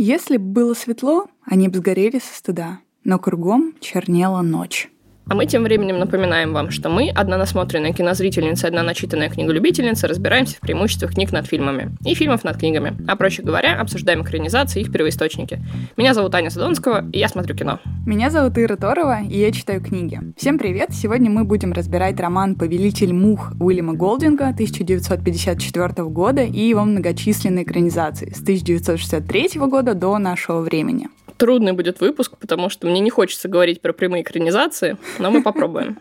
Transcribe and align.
Если 0.00 0.36
бы 0.36 0.44
было 0.44 0.74
светло, 0.74 1.26
они 1.42 1.66
бы 1.66 1.78
сгорели 1.78 2.20
со 2.20 2.32
стыда, 2.32 2.78
но 3.02 3.18
кругом 3.18 3.74
чернела 3.80 4.42
ночь. 4.42 4.92
А 5.30 5.34
мы 5.34 5.44
тем 5.44 5.62
временем 5.62 5.98
напоминаем 5.98 6.54
вам, 6.54 6.70
что 6.70 6.88
мы, 6.88 7.10
одна 7.10 7.36
насмотренная 7.36 7.92
кинозрительница 7.92 8.68
одна 8.68 8.82
начитанная 8.82 9.28
книголюбительница, 9.28 10.08
разбираемся 10.08 10.56
в 10.56 10.60
преимуществах 10.60 11.12
книг 11.12 11.32
над 11.32 11.46
фильмами 11.46 11.94
и 12.06 12.14
фильмов 12.14 12.44
над 12.44 12.56
книгами, 12.56 12.96
а 13.06 13.14
проще 13.14 13.42
говоря, 13.42 13.78
обсуждаем 13.78 14.22
экранизации 14.22 14.80
и 14.80 14.82
их 14.84 14.90
первоисточники. 14.90 15.60
Меня 15.98 16.14
зовут 16.14 16.34
Аня 16.34 16.48
Задонского, 16.48 17.04
и 17.12 17.18
я 17.18 17.28
смотрю 17.28 17.54
кино. 17.54 17.78
Меня 18.06 18.30
зовут 18.30 18.56
Ира 18.56 18.76
Торова, 18.76 19.20
и 19.20 19.38
я 19.38 19.52
читаю 19.52 19.82
книги. 19.82 20.18
Всем 20.38 20.58
привет! 20.58 20.92
Сегодня 20.92 21.30
мы 21.30 21.44
будем 21.44 21.72
разбирать 21.72 22.18
роман 22.18 22.54
«Повелитель 22.54 23.12
мух» 23.12 23.52
Уильяма 23.60 23.92
Голдинга 23.92 24.48
1954 24.48 26.04
года 26.04 26.42
и 26.42 26.60
его 26.60 26.84
многочисленные 26.84 27.64
экранизации 27.64 28.30
с 28.30 28.40
1963 28.40 29.60
года 29.60 29.92
до 29.92 30.16
нашего 30.16 30.60
времени 30.60 31.08
трудный 31.38 31.72
будет 31.72 32.00
выпуск, 32.00 32.36
потому 32.38 32.68
что 32.68 32.86
мне 32.86 33.00
не 33.00 33.10
хочется 33.10 33.48
говорить 33.48 33.80
про 33.80 33.92
прямые 33.92 34.22
экранизации, 34.22 34.98
но 35.18 35.30
мы 35.30 35.42
попробуем. 35.42 35.96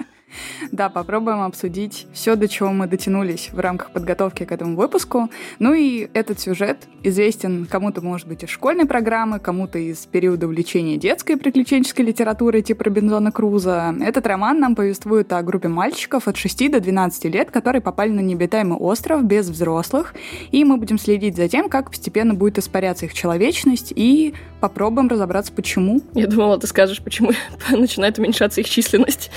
Да, 0.72 0.90
попробуем 0.90 1.41
обсудить 1.41 2.08
все, 2.13 2.36
до 2.36 2.48
чего 2.48 2.72
мы 2.72 2.88
дотянулись 2.88 3.49
в 3.52 3.59
рамках 3.59 3.91
подготовки 3.91 4.44
к 4.44 4.52
этому 4.52 4.76
выпуску. 4.76 5.30
Ну 5.59 5.73
и 5.73 6.09
этот 6.13 6.40
сюжет 6.40 6.88
известен 7.03 7.66
кому-то, 7.70 8.02
может 8.02 8.27
быть, 8.27 8.44
из 8.44 8.50
школьной 8.50 8.86
программы, 8.86 9.40
кому-то 9.40 9.80
из 9.80 10.05
периода 10.05 10.48
увлечения 10.48 10.98
детской 10.98 11.38
приключенческой 11.38 12.05
литературой 12.05 12.62
типа 12.62 12.86
Робинзона 12.86 13.31
Круза. 13.31 13.95
Этот 14.02 14.27
роман 14.27 14.59
нам 14.59 14.76
повествует 14.76 15.31
о 15.34 15.41
группе 15.41 15.67
мальчиков 15.67 16.28
от 16.28 16.38
6 16.38 16.72
до 16.72 16.80
12 16.80 17.25
лет, 17.25 17.52
которые 17.52 17.81
попали 17.81 18.12
на 18.12 18.22
необитаемый 18.22 18.78
остров 18.78 19.23
без 19.23 19.50
взрослых, 19.50 20.14
и 20.52 20.64
мы 20.64 20.78
будем 20.78 20.98
следить 20.98 21.36
за 21.36 21.48
тем, 21.48 21.70
как 21.70 21.89
постепенно 21.89 22.34
будет 22.34 22.58
испаряться 22.58 23.05
их 23.05 23.14
человечность, 23.14 23.94
и 23.95 24.34
попробуем 24.59 25.08
разобраться, 25.08 25.52
почему. 25.53 26.02
Я 26.14 26.28
думала, 26.28 26.59
ты 26.59 26.67
скажешь, 26.67 27.02
почему 27.02 27.31
начинает 27.72 28.17
уменьшаться 28.17 28.62
их 28.62 28.69
численность. 28.69 29.31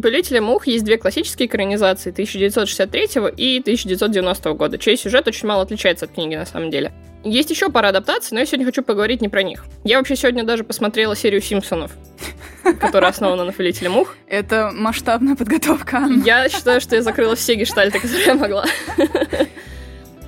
У 0.00 0.02
«Повелителя 0.02 0.40
мух» 0.40 0.66
есть 0.66 0.82
две 0.82 0.96
классические 0.96 1.46
экранизации 1.46 2.08
1963 2.08 3.02
и 3.36 3.60
1990 3.60 4.52
года, 4.54 4.78
чей 4.78 4.96
сюжет 4.96 5.28
очень 5.28 5.46
мало 5.46 5.60
отличается 5.60 6.06
от 6.06 6.12
книги 6.12 6.36
на 6.36 6.46
самом 6.46 6.70
деле. 6.70 6.90
Есть 7.22 7.50
еще 7.50 7.68
пара 7.68 7.88
адаптаций, 7.88 8.30
но 8.32 8.40
я 8.40 8.46
сегодня 8.46 8.64
хочу 8.64 8.82
поговорить 8.82 9.20
не 9.20 9.28
про 9.28 9.42
них. 9.42 9.66
Я 9.84 9.98
вообще 9.98 10.16
сегодня 10.16 10.42
даже 10.42 10.64
посмотрела 10.64 11.14
серию 11.14 11.42
«Симпсонов», 11.42 11.90
которая 12.80 13.10
основана 13.10 13.44
на 13.44 13.52
«Повелителе 13.52 13.90
мух». 13.90 14.16
Это 14.26 14.70
масштабная 14.72 15.36
подготовка. 15.36 16.08
Я 16.24 16.48
считаю, 16.48 16.80
что 16.80 16.96
я 16.96 17.02
закрыла 17.02 17.36
все 17.36 17.54
гештальты, 17.54 18.00
которые 18.00 18.24
я 18.24 18.34
могла. 18.36 18.64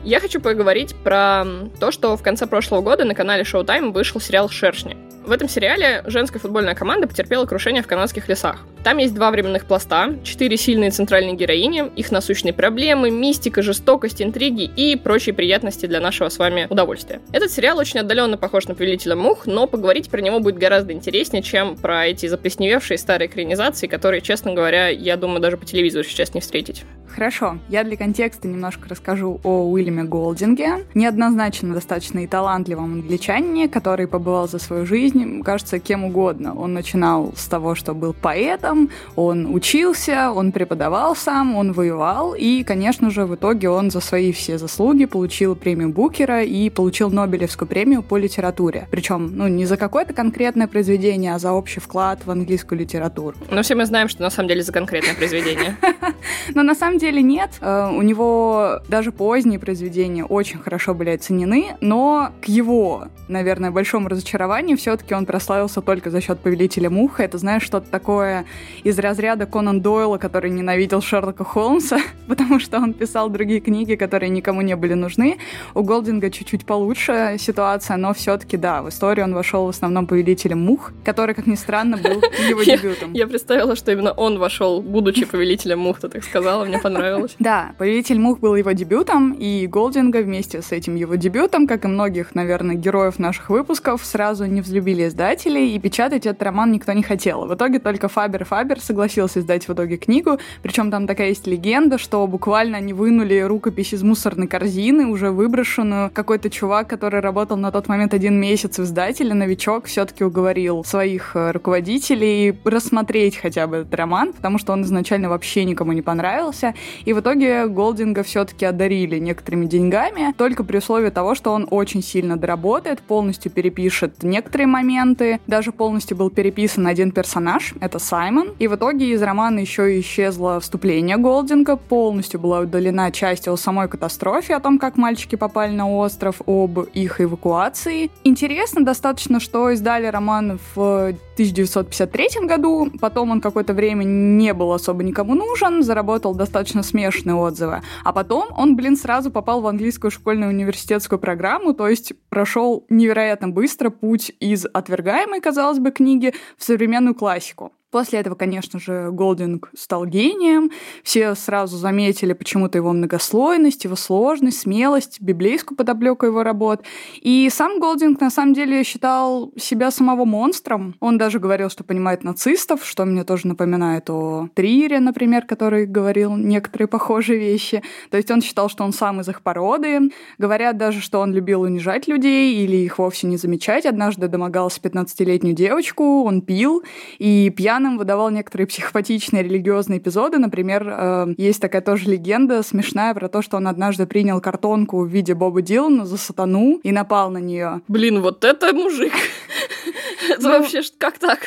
Я 0.04 0.18
хочу 0.18 0.40
поговорить 0.40 0.96
про 0.96 1.44
то, 1.78 1.92
что 1.92 2.16
в 2.16 2.22
конце 2.22 2.48
прошлого 2.48 2.80
года 2.80 3.04
на 3.04 3.14
канале 3.14 3.44
Showtime 3.44 3.92
вышел 3.92 4.20
сериал 4.20 4.48
«Шершни». 4.48 4.96
В 5.24 5.30
этом 5.30 5.48
сериале 5.48 6.02
женская 6.06 6.40
футбольная 6.40 6.74
команда 6.74 7.06
потерпела 7.06 7.46
крушение 7.46 7.84
в 7.84 7.86
канадских 7.86 8.28
лесах. 8.28 8.66
Там 8.82 8.98
есть 8.98 9.14
два 9.14 9.30
временных 9.30 9.66
пласта, 9.66 10.16
четыре 10.24 10.56
сильные 10.56 10.90
центральные 10.90 11.36
героини, 11.36 11.84
их 11.94 12.10
насущные 12.10 12.52
проблемы, 12.52 13.08
мистика, 13.12 13.62
жестокость, 13.62 14.20
интриги 14.20 14.64
и 14.64 14.96
прочие 14.96 15.32
приятности 15.32 15.86
для 15.86 16.00
нашего 16.00 16.28
с 16.28 16.38
вами 16.38 16.66
удовольствия. 16.68 17.20
Этот 17.32 17.52
сериал 17.52 17.78
очень 17.78 18.00
отдаленно 18.00 18.36
похож 18.36 18.66
на 18.66 18.74
«Повелителя 18.74 19.14
мух», 19.14 19.46
но 19.46 19.68
поговорить 19.68 20.10
про 20.10 20.20
него 20.20 20.40
будет 20.40 20.58
гораздо 20.58 20.92
интереснее, 20.92 21.44
чем 21.44 21.76
про 21.76 22.08
эти 22.08 22.26
заплесневевшие 22.26 22.98
старые 22.98 23.28
экранизации, 23.28 23.86
которые, 23.86 24.22
честно 24.22 24.52
говоря, 24.52 24.88
я 24.88 25.16
думаю, 25.16 25.40
даже 25.40 25.56
по 25.56 25.64
телевизору 25.64 26.02
сейчас 26.02 26.34
не 26.34 26.40
встретить. 26.40 26.82
Хорошо, 27.14 27.58
я 27.68 27.84
для 27.84 27.96
контекста 27.96 28.48
немножко 28.48 28.88
расскажу 28.88 29.38
о 29.44 29.70
Уильяме 29.70 29.91
Голдинге, 30.04 30.84
неоднозначно 30.94 31.74
достаточно 31.74 32.20
и 32.20 32.26
талантливом 32.26 32.94
англичанине, 32.94 33.68
который 33.68 34.06
побывал 34.06 34.48
за 34.48 34.58
свою 34.58 34.86
жизнь, 34.86 35.42
кажется, 35.42 35.78
кем 35.78 36.04
угодно. 36.04 36.54
Он 36.54 36.72
начинал 36.72 37.32
с 37.36 37.46
того, 37.46 37.74
что 37.74 37.94
был 37.94 38.12
поэтом, 38.12 38.90
он 39.16 39.54
учился, 39.54 40.32
он 40.32 40.52
преподавал 40.52 41.14
сам, 41.14 41.56
он 41.56 41.72
воевал, 41.72 42.34
и, 42.34 42.62
конечно 42.64 43.10
же, 43.10 43.26
в 43.26 43.34
итоге 43.34 43.68
он 43.68 43.90
за 43.90 44.00
свои 44.00 44.32
все 44.32 44.58
заслуги 44.58 45.04
получил 45.04 45.54
премию 45.54 45.90
Букера 45.90 46.42
и 46.42 46.70
получил 46.70 47.10
Нобелевскую 47.10 47.68
премию 47.68 48.02
по 48.02 48.16
литературе. 48.16 48.88
Причем, 48.90 49.36
ну, 49.36 49.48
не 49.48 49.66
за 49.66 49.76
какое-то 49.76 50.14
конкретное 50.14 50.66
произведение, 50.66 51.34
а 51.34 51.38
за 51.38 51.52
общий 51.52 51.80
вклад 51.80 52.20
в 52.24 52.30
английскую 52.30 52.78
литературу. 52.78 53.36
Но 53.50 53.62
все 53.62 53.74
мы 53.74 53.86
знаем, 53.86 54.08
что 54.08 54.22
на 54.22 54.30
самом 54.30 54.48
деле 54.48 54.62
за 54.62 54.72
конкретное 54.72 55.14
произведение. 55.14 55.76
Но 56.54 56.62
на 56.62 56.74
самом 56.74 56.98
деле 56.98 57.22
нет. 57.22 57.50
Э, 57.60 57.90
у 57.90 58.02
него 58.02 58.80
даже 58.88 59.12
поздние 59.12 59.58
произведения 59.58 59.81
очень 60.28 60.58
хорошо 60.58 60.94
были 60.94 61.10
оценены, 61.10 61.76
но 61.80 62.32
к 62.40 62.46
его, 62.46 63.08
наверное, 63.28 63.70
большому 63.70 64.08
разочарованию 64.08 64.76
все-таки 64.76 65.14
он 65.14 65.26
прославился 65.26 65.80
только 65.80 66.10
за 66.10 66.20
счет 66.20 66.40
«Повелителя 66.40 66.90
Муха». 66.90 67.22
Это, 67.22 67.38
знаешь, 67.38 67.62
что-то 67.62 67.90
такое 67.90 68.44
из 68.84 68.98
разряда 68.98 69.46
Конан 69.46 69.80
Дойла, 69.80 70.18
который 70.18 70.50
ненавидел 70.50 71.00
Шерлока 71.00 71.44
Холмса, 71.44 72.00
потому 72.28 72.60
что 72.60 72.78
он 72.78 72.92
писал 72.92 73.28
другие 73.28 73.60
книги, 73.60 73.94
которые 73.94 74.30
никому 74.30 74.62
не 74.62 74.76
были 74.76 74.94
нужны. 74.94 75.38
У 75.74 75.82
Голдинга 75.82 76.30
чуть-чуть 76.30 76.66
получше 76.66 77.36
ситуация, 77.38 77.96
но 77.96 78.14
все-таки, 78.14 78.56
да, 78.56 78.82
в 78.82 78.88
историю 78.88 79.26
он 79.26 79.34
вошел 79.34 79.66
в 79.66 79.70
основном 79.70 80.06
«Повелителем 80.06 80.60
Мух», 80.60 80.92
который, 81.04 81.34
как 81.34 81.46
ни 81.46 81.54
странно, 81.54 81.96
был 81.96 82.22
его 82.48 82.62
дебютом. 82.62 83.12
Я 83.12 83.26
представила, 83.26 83.76
что 83.76 83.92
именно 83.92 84.12
он 84.12 84.38
вошел, 84.38 84.80
будучи 84.82 85.24
«Повелителем 85.24 85.80
Мух», 85.80 86.00
ты 86.00 86.08
так 86.08 86.24
сказала, 86.24 86.64
мне 86.64 86.78
понравилось. 86.78 87.34
Да, 87.38 87.72
«Повелитель 87.78 88.18
мух» 88.18 88.40
был 88.40 88.54
его 88.54 88.72
дебютом, 88.72 89.32
и 89.32 89.66
Голдинга 89.72 90.18
вместе 90.18 90.60
с 90.60 90.70
этим 90.70 90.96
его 90.96 91.14
дебютом, 91.14 91.66
как 91.66 91.86
и 91.86 91.88
многих, 91.88 92.34
наверное, 92.34 92.74
героев 92.74 93.18
наших 93.18 93.48
выпусков, 93.48 94.04
сразу 94.04 94.44
не 94.44 94.60
взлюбили 94.60 95.08
издатели, 95.08 95.60
и 95.60 95.78
печатать 95.78 96.26
этот 96.26 96.42
роман 96.42 96.72
никто 96.72 96.92
не 96.92 97.02
хотел. 97.02 97.46
В 97.46 97.54
итоге 97.54 97.78
только 97.78 98.08
Фабер 98.08 98.44
Фабер 98.44 98.80
согласился 98.80 99.40
издать 99.40 99.66
в 99.66 99.72
итоге 99.72 99.96
книгу, 99.96 100.38
причем 100.62 100.90
там 100.90 101.06
такая 101.06 101.28
есть 101.28 101.46
легенда, 101.46 101.96
что 101.96 102.26
буквально 102.26 102.76
они 102.76 102.92
вынули 102.92 103.40
рукопись 103.40 103.94
из 103.94 104.02
мусорной 104.02 104.46
корзины, 104.46 105.06
уже 105.06 105.30
выброшенную. 105.30 106.10
Какой-то 106.10 106.50
чувак, 106.50 106.88
который 106.88 107.20
работал 107.20 107.56
на 107.56 107.72
тот 107.72 107.88
момент 107.88 108.12
один 108.12 108.38
месяц 108.38 108.78
в 108.78 108.82
издателе, 108.82 109.32
новичок, 109.32 109.86
все-таки 109.86 110.22
уговорил 110.22 110.84
своих 110.84 111.34
э, 111.34 111.50
руководителей 111.50 112.58
рассмотреть 112.66 113.38
хотя 113.38 113.66
бы 113.66 113.76
этот 113.76 113.94
роман, 113.94 114.34
потому 114.34 114.58
что 114.58 114.74
он 114.74 114.82
изначально 114.82 115.30
вообще 115.30 115.64
никому 115.64 115.92
не 115.92 116.02
понравился. 116.02 116.74
И 117.06 117.14
в 117.14 117.20
итоге 117.20 117.68
Голдинга 117.68 118.22
все-таки 118.22 118.66
одарили 118.66 119.18
некоторыми 119.18 119.61
деньгами, 119.66 120.34
только 120.36 120.64
при 120.64 120.78
условии 120.78 121.10
того, 121.10 121.34
что 121.34 121.52
он 121.52 121.66
очень 121.70 122.02
сильно 122.02 122.36
доработает, 122.36 123.00
полностью 123.00 123.50
перепишет 123.50 124.22
некоторые 124.22 124.66
моменты, 124.66 125.40
даже 125.46 125.72
полностью 125.72 126.16
был 126.16 126.30
переписан 126.30 126.86
один 126.86 127.12
персонаж, 127.12 127.74
это 127.80 127.98
Саймон. 127.98 128.50
И 128.58 128.68
в 128.68 128.74
итоге 128.74 129.12
из 129.12 129.22
романа 129.22 129.58
еще 129.58 129.98
исчезло 130.00 130.60
вступление 130.60 131.16
Голдинга, 131.16 131.76
полностью 131.76 132.40
была 132.40 132.60
удалена 132.60 133.10
часть 133.10 133.48
о 133.48 133.56
самой 133.56 133.88
катастрофе, 133.88 134.54
о 134.54 134.60
том, 134.60 134.78
как 134.78 134.96
мальчики 134.96 135.36
попали 135.36 135.72
на 135.72 135.90
остров, 135.90 136.40
об 136.46 136.80
их 136.80 137.20
эвакуации. 137.20 138.10
Интересно 138.24 138.84
достаточно, 138.84 139.40
что 139.40 139.70
издали 139.70 140.06
роман 140.06 140.58
в 140.74 141.14
1953 141.34 142.46
году, 142.46 142.90
потом 143.00 143.30
он 143.30 143.40
какое-то 143.40 143.72
время 143.72 144.04
не 144.04 144.52
был 144.52 144.72
особо 144.72 145.02
никому 145.02 145.34
нужен, 145.34 145.82
заработал 145.82 146.34
достаточно 146.34 146.82
смешанные 146.82 147.36
отзывы, 147.36 147.82
а 148.04 148.12
потом 148.12 148.48
он, 148.56 148.76
блин, 148.76 148.96
сразу 148.96 149.30
попал 149.30 149.60
в 149.60 149.66
английскую 149.66 150.10
школьную 150.10 150.50
университетскую 150.50 151.18
программу, 151.18 151.72
то 151.74 151.88
есть 151.88 152.12
прошел 152.28 152.84
невероятно 152.90 153.48
быстро 153.48 153.90
путь 153.90 154.32
из 154.40 154.66
отвергаемой, 154.66 155.40
казалось 155.40 155.78
бы, 155.78 155.90
книги 155.90 156.34
в 156.56 156.64
современную 156.64 157.14
классику. 157.14 157.72
После 157.92 158.20
этого, 158.20 158.34
конечно 158.34 158.80
же, 158.80 159.10
Голдинг 159.12 159.70
стал 159.76 160.06
гением. 160.06 160.70
Все 161.04 161.34
сразу 161.34 161.76
заметили 161.76 162.32
почему-то 162.32 162.78
его 162.78 162.90
многослойность, 162.92 163.84
его 163.84 163.96
сложность, 163.96 164.60
смелость, 164.60 165.20
библейскую 165.20 165.76
подоплеку 165.76 166.24
его 166.24 166.42
работ. 166.42 166.84
И 167.20 167.50
сам 167.52 167.78
Голдинг 167.80 168.18
на 168.22 168.30
самом 168.30 168.54
деле 168.54 168.82
считал 168.82 169.52
себя 169.58 169.90
самого 169.90 170.24
монстром. 170.24 170.94
Он 171.00 171.18
даже 171.18 171.38
говорил, 171.38 171.68
что 171.68 171.84
понимает 171.84 172.24
нацистов, 172.24 172.82
что 172.82 173.04
мне 173.04 173.24
тоже 173.24 173.46
напоминает 173.46 174.08
о 174.08 174.48
Триере, 174.54 174.98
например, 174.98 175.44
который 175.44 175.84
говорил 175.84 176.34
некоторые 176.34 176.88
похожие 176.88 177.38
вещи. 177.38 177.82
То 178.10 178.16
есть 178.16 178.30
он 178.30 178.40
считал, 178.40 178.70
что 178.70 178.84
он 178.84 178.94
сам 178.94 179.20
из 179.20 179.28
их 179.28 179.42
породы. 179.42 180.10
Говорят 180.38 180.78
даже, 180.78 181.02
что 181.02 181.20
он 181.20 181.34
любил 181.34 181.60
унижать 181.60 182.08
людей 182.08 182.54
или 182.64 182.78
их 182.78 182.98
вовсе 182.98 183.26
не 183.26 183.36
замечать. 183.36 183.84
Однажды 183.84 184.28
домогался 184.28 184.80
15-летнюю 184.80 185.54
девочку, 185.54 186.24
он 186.24 186.40
пил, 186.40 186.82
и 187.18 187.50
пьян 187.50 187.81
пьяным 187.82 187.98
выдавал 187.98 188.30
некоторые 188.30 188.66
психопатичные 188.66 189.42
религиозные 189.42 189.98
эпизоды. 189.98 190.38
Например, 190.38 190.86
э, 190.86 191.34
есть 191.36 191.60
такая 191.60 191.82
тоже 191.82 192.10
легенда 192.10 192.62
смешная 192.62 193.12
про 193.12 193.28
то, 193.28 193.42
что 193.42 193.56
он 193.56 193.66
однажды 193.66 194.06
принял 194.06 194.40
картонку 194.40 195.04
в 195.04 195.08
виде 195.08 195.34
Боба 195.34 195.62
Дилана 195.62 196.06
за 196.06 196.16
сатану 196.16 196.78
и 196.84 196.92
напал 196.92 197.30
на 197.30 197.38
нее. 197.38 197.80
Блин, 197.88 198.20
вот 198.20 198.44
это 198.44 198.72
мужик! 198.72 199.12
Это 200.30 200.42
ну, 200.42 200.48
вообще 200.50 200.82
как 200.98 201.18
так? 201.18 201.40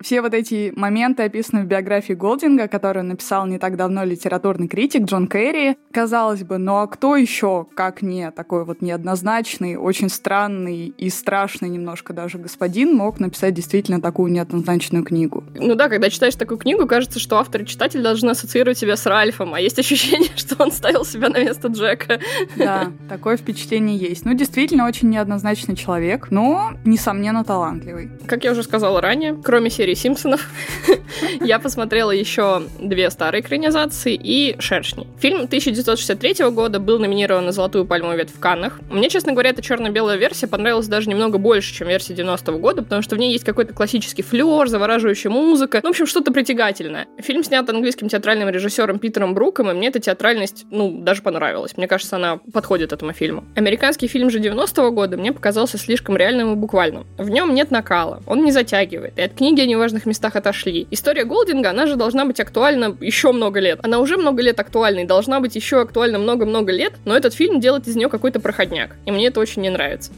Все 0.00 0.20
вот 0.20 0.34
эти 0.34 0.72
моменты 0.76 1.22
описаны 1.22 1.62
в 1.62 1.66
биографии 1.66 2.12
Голдинга, 2.12 2.68
которую 2.68 3.04
написал 3.04 3.46
не 3.46 3.58
так 3.58 3.76
давно 3.76 4.04
литературный 4.04 4.68
критик 4.68 5.04
Джон 5.04 5.28
Керри. 5.28 5.76
Казалось 5.92 6.42
бы, 6.42 6.58
ну 6.58 6.76
а 6.76 6.86
кто 6.86 7.16
еще, 7.16 7.66
как 7.74 8.02
не 8.02 8.30
такой 8.30 8.64
вот 8.64 8.82
неоднозначный, 8.82 9.76
очень 9.76 10.08
странный 10.08 10.88
и 10.88 11.10
страшный 11.10 11.68
немножко 11.68 12.12
даже 12.12 12.38
господин 12.38 12.94
мог 12.94 13.20
написать 13.20 13.54
действительно 13.54 14.00
такую 14.00 14.32
неоднозначную 14.32 15.04
книгу? 15.04 15.44
Ну 15.54 15.74
да, 15.74 15.88
когда 15.88 16.10
читаешь 16.10 16.34
такую 16.34 16.58
книгу, 16.58 16.86
кажется, 16.86 17.18
что 17.18 17.38
автор 17.38 17.62
и 17.62 17.66
читатель 17.66 18.02
должны 18.02 18.30
ассоциировать 18.30 18.78
себя 18.78 18.96
с 18.96 19.06
Ральфом, 19.06 19.54
а 19.54 19.60
есть 19.60 19.78
ощущение, 19.78 20.30
что 20.36 20.62
он 20.62 20.72
ставил 20.72 21.04
себя 21.04 21.28
на 21.28 21.38
место 21.38 21.68
Джека. 21.68 22.20
Да, 22.56 22.92
такое 23.08 23.36
впечатление 23.36 23.96
есть. 23.96 24.24
Ну, 24.24 24.34
действительно, 24.34 24.86
очень 24.86 25.08
неоднозначный 25.10 25.76
человек, 25.76 26.30
но, 26.30 26.72
несомненно, 26.84 27.44
талантливый. 27.44 28.10
Как 28.26 28.44
я 28.44 28.52
уже 28.52 28.62
сказала 28.62 29.00
ранее, 29.00 29.36
кроме 29.42 29.70
серии 29.70 29.94
Симпсонов, 29.94 30.48
я 31.40 31.58
посмотрела 31.58 32.10
еще 32.10 32.62
две 32.78 33.10
старые 33.10 33.42
экранизации 33.42 34.14
и 34.14 34.56
«Шершни». 34.58 35.06
Фильм 35.18 35.42
1963 35.42 36.50
года 36.50 36.80
был 36.80 36.98
номинирован 36.98 37.46
на 37.46 37.52
«Золотую 37.52 37.84
пальмовую 37.84 38.18
ветвь» 38.18 38.34
в 38.34 38.40
Каннах. 38.40 38.80
Мне, 38.90 39.08
честно 39.08 39.32
говоря, 39.32 39.50
эта 39.50 39.62
черно-белая 39.62 40.16
версия 40.16 40.46
понравилась 40.46 40.88
даже 40.88 41.08
немного 41.08 41.38
больше, 41.38 41.74
чем 41.74 41.88
версия 41.88 42.14
90-го 42.14 42.58
года, 42.58 42.82
потому 42.82 43.02
что 43.02 43.16
в 43.16 43.18
ней 43.18 43.32
есть 43.32 43.44
какой-то 43.44 43.74
классический 43.74 44.22
флер, 44.22 44.68
завораживающая 44.68 45.30
музыка, 45.30 45.80
ну, 45.82 45.88
в 45.88 45.92
общем, 45.92 46.06
что-то 46.06 46.32
притягательное. 46.32 47.06
Фильм 47.18 47.44
снят 47.44 47.68
английским 47.68 48.08
театральным 48.08 48.48
режиссером 48.48 48.98
Питером 48.98 49.34
Бруком, 49.34 49.70
и 49.70 49.74
мне 49.74 49.88
эта 49.88 50.00
театральность, 50.00 50.66
ну, 50.70 51.02
даже 51.02 51.22
понравилась. 51.22 51.76
Мне 51.76 51.86
кажется, 51.86 52.16
она 52.16 52.38
подходит 52.52 52.92
этому 52.92 53.12
фильму. 53.12 53.44
Американский 53.54 54.08
фильм 54.08 54.30
же 54.30 54.38
90-го 54.38 54.90
года 54.90 55.16
мне 55.16 55.32
показался 55.32 55.78
слишком 55.78 56.16
реальным 56.16 56.52
и 56.52 56.56
буквальным. 56.56 57.06
В 57.18 57.28
нем 57.28 57.54
нет 57.54 57.70
накала, 57.70 58.07
он 58.26 58.44
не 58.44 58.52
затягивает, 58.52 59.18
и 59.18 59.22
от 59.22 59.34
книги 59.34 59.60
о 59.60 59.66
неважных 59.66 60.06
местах 60.06 60.36
отошли. 60.36 60.86
История 60.90 61.24
Голдинга, 61.24 61.70
она 61.70 61.86
же 61.86 61.96
должна 61.96 62.24
быть 62.24 62.40
актуальна 62.40 62.96
еще 63.00 63.32
много 63.32 63.60
лет. 63.60 63.80
Она 63.82 63.98
уже 63.98 64.16
много 64.16 64.42
лет 64.42 64.58
актуальна 64.60 65.00
и 65.00 65.04
должна 65.04 65.40
быть 65.40 65.56
еще 65.56 65.80
актуальна 65.80 66.18
много-много 66.18 66.72
лет, 66.72 66.94
но 67.04 67.16
этот 67.16 67.34
фильм 67.34 67.60
делает 67.60 67.86
из 67.88 67.96
нее 67.96 68.08
какой-то 68.08 68.40
проходняк, 68.40 68.96
и 69.06 69.10
мне 69.10 69.28
это 69.28 69.40
очень 69.40 69.62
не 69.62 69.70
нравится. 69.70 70.12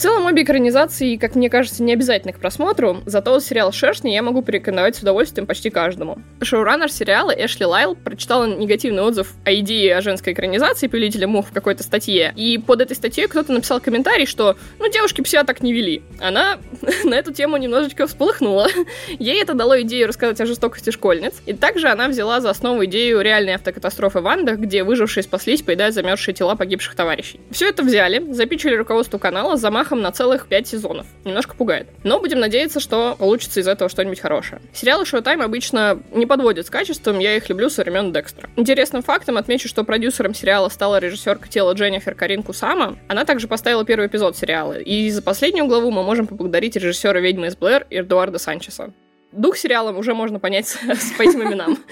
Целом, 0.00 0.24
обе 0.24 0.44
экранизации, 0.44 1.16
как 1.16 1.34
мне 1.34 1.50
кажется, 1.50 1.82
не 1.82 1.92
обязательны 1.92 2.32
к 2.32 2.38
просмотру, 2.38 3.02
зато 3.04 3.38
сериал 3.38 3.70
«Шершни» 3.70 4.14
я 4.14 4.22
могу 4.22 4.40
порекомендовать 4.40 4.96
с 4.96 5.00
удовольствием 5.00 5.46
почти 5.46 5.68
каждому. 5.68 6.16
Шоураннер 6.40 6.90
сериала 6.90 7.32
Эшли 7.32 7.66
Лайл 7.66 7.96
прочитала 7.96 8.46
негативный 8.46 9.02
отзыв 9.02 9.34
о 9.44 9.52
идее 9.52 9.94
о 9.94 10.00
женской 10.00 10.32
экранизации 10.32 10.86
«Повелителя 10.86 11.28
мух» 11.28 11.48
в 11.48 11.52
какой-то 11.52 11.82
статье, 11.82 12.32
и 12.34 12.56
под 12.56 12.80
этой 12.80 12.96
статьей 12.96 13.26
кто-то 13.26 13.52
написал 13.52 13.78
комментарий, 13.78 14.24
что 14.24 14.56
«ну, 14.78 14.90
девушки 14.90 15.22
себя 15.28 15.44
так 15.44 15.62
не 15.62 15.74
вели». 15.74 16.02
Она 16.18 16.56
на 17.04 17.12
эту 17.12 17.34
тему 17.34 17.58
немножечко 17.58 18.06
всполыхнула. 18.06 18.68
Ей 19.18 19.42
это 19.42 19.52
дало 19.52 19.82
идею 19.82 20.08
рассказать 20.08 20.40
о 20.40 20.46
жестокости 20.46 20.88
школьниц, 20.88 21.34
и 21.44 21.52
также 21.52 21.88
она 21.88 22.08
взяла 22.08 22.40
за 22.40 22.48
основу 22.48 22.86
идею 22.86 23.20
реальной 23.20 23.52
автокатастрофы 23.52 24.20
в 24.20 24.26
Андах, 24.28 24.60
где 24.60 24.82
выжившие 24.82 25.24
спаслись, 25.24 25.60
поедая 25.60 25.90
замерзшие 25.90 26.34
тела 26.34 26.54
погибших 26.54 26.94
товарищей. 26.94 27.38
Все 27.50 27.68
это 27.68 27.82
взяли, 27.82 28.32
запичили 28.32 28.76
руководству 28.76 29.18
канала, 29.18 29.58
замах 29.58 29.89
замахом 29.90 30.00
на 30.02 30.12
целых 30.12 30.46
пять 30.46 30.68
сезонов. 30.68 31.06
Немножко 31.24 31.54
пугает. 31.54 31.88
Но 32.04 32.20
будем 32.20 32.40
надеяться, 32.40 32.80
что 32.80 33.16
получится 33.18 33.60
из 33.60 33.68
этого 33.68 33.90
что-нибудь 33.90 34.20
хорошее. 34.20 34.60
Сериалы 34.72 35.04
Showtime 35.04 35.42
обычно 35.42 36.00
не 36.12 36.26
подводят 36.26 36.66
с 36.66 36.70
качеством, 36.70 37.18
я 37.18 37.36
их 37.36 37.48
люблю 37.48 37.68
со 37.68 37.82
времен 37.82 38.12
Декстера. 38.12 38.48
Интересным 38.56 39.02
фактом 39.02 39.36
отмечу, 39.36 39.68
что 39.68 39.84
продюсером 39.84 40.34
сериала 40.34 40.68
стала 40.68 40.98
режиссерка 40.98 41.48
тела 41.48 41.72
Дженнифер 41.72 42.14
Карин 42.14 42.42
Кусама. 42.42 42.96
Она 43.08 43.24
также 43.24 43.48
поставила 43.48 43.84
первый 43.84 44.06
эпизод 44.06 44.36
сериала. 44.36 44.78
И 44.78 45.10
за 45.10 45.22
последнюю 45.22 45.66
главу 45.66 45.90
мы 45.90 46.02
можем 46.02 46.26
поблагодарить 46.26 46.76
режиссера 46.76 47.18
«Ведьмы 47.20 47.48
из 47.48 47.56
Блэр» 47.56 47.86
Эдуарда 47.90 48.38
Санчеса 48.38 48.92
дух 49.32 49.56
сериала 49.56 49.96
уже 49.96 50.14
можно 50.14 50.38
понять 50.38 50.76
по 51.18 51.22
этим 51.22 51.42
именам. 51.42 51.78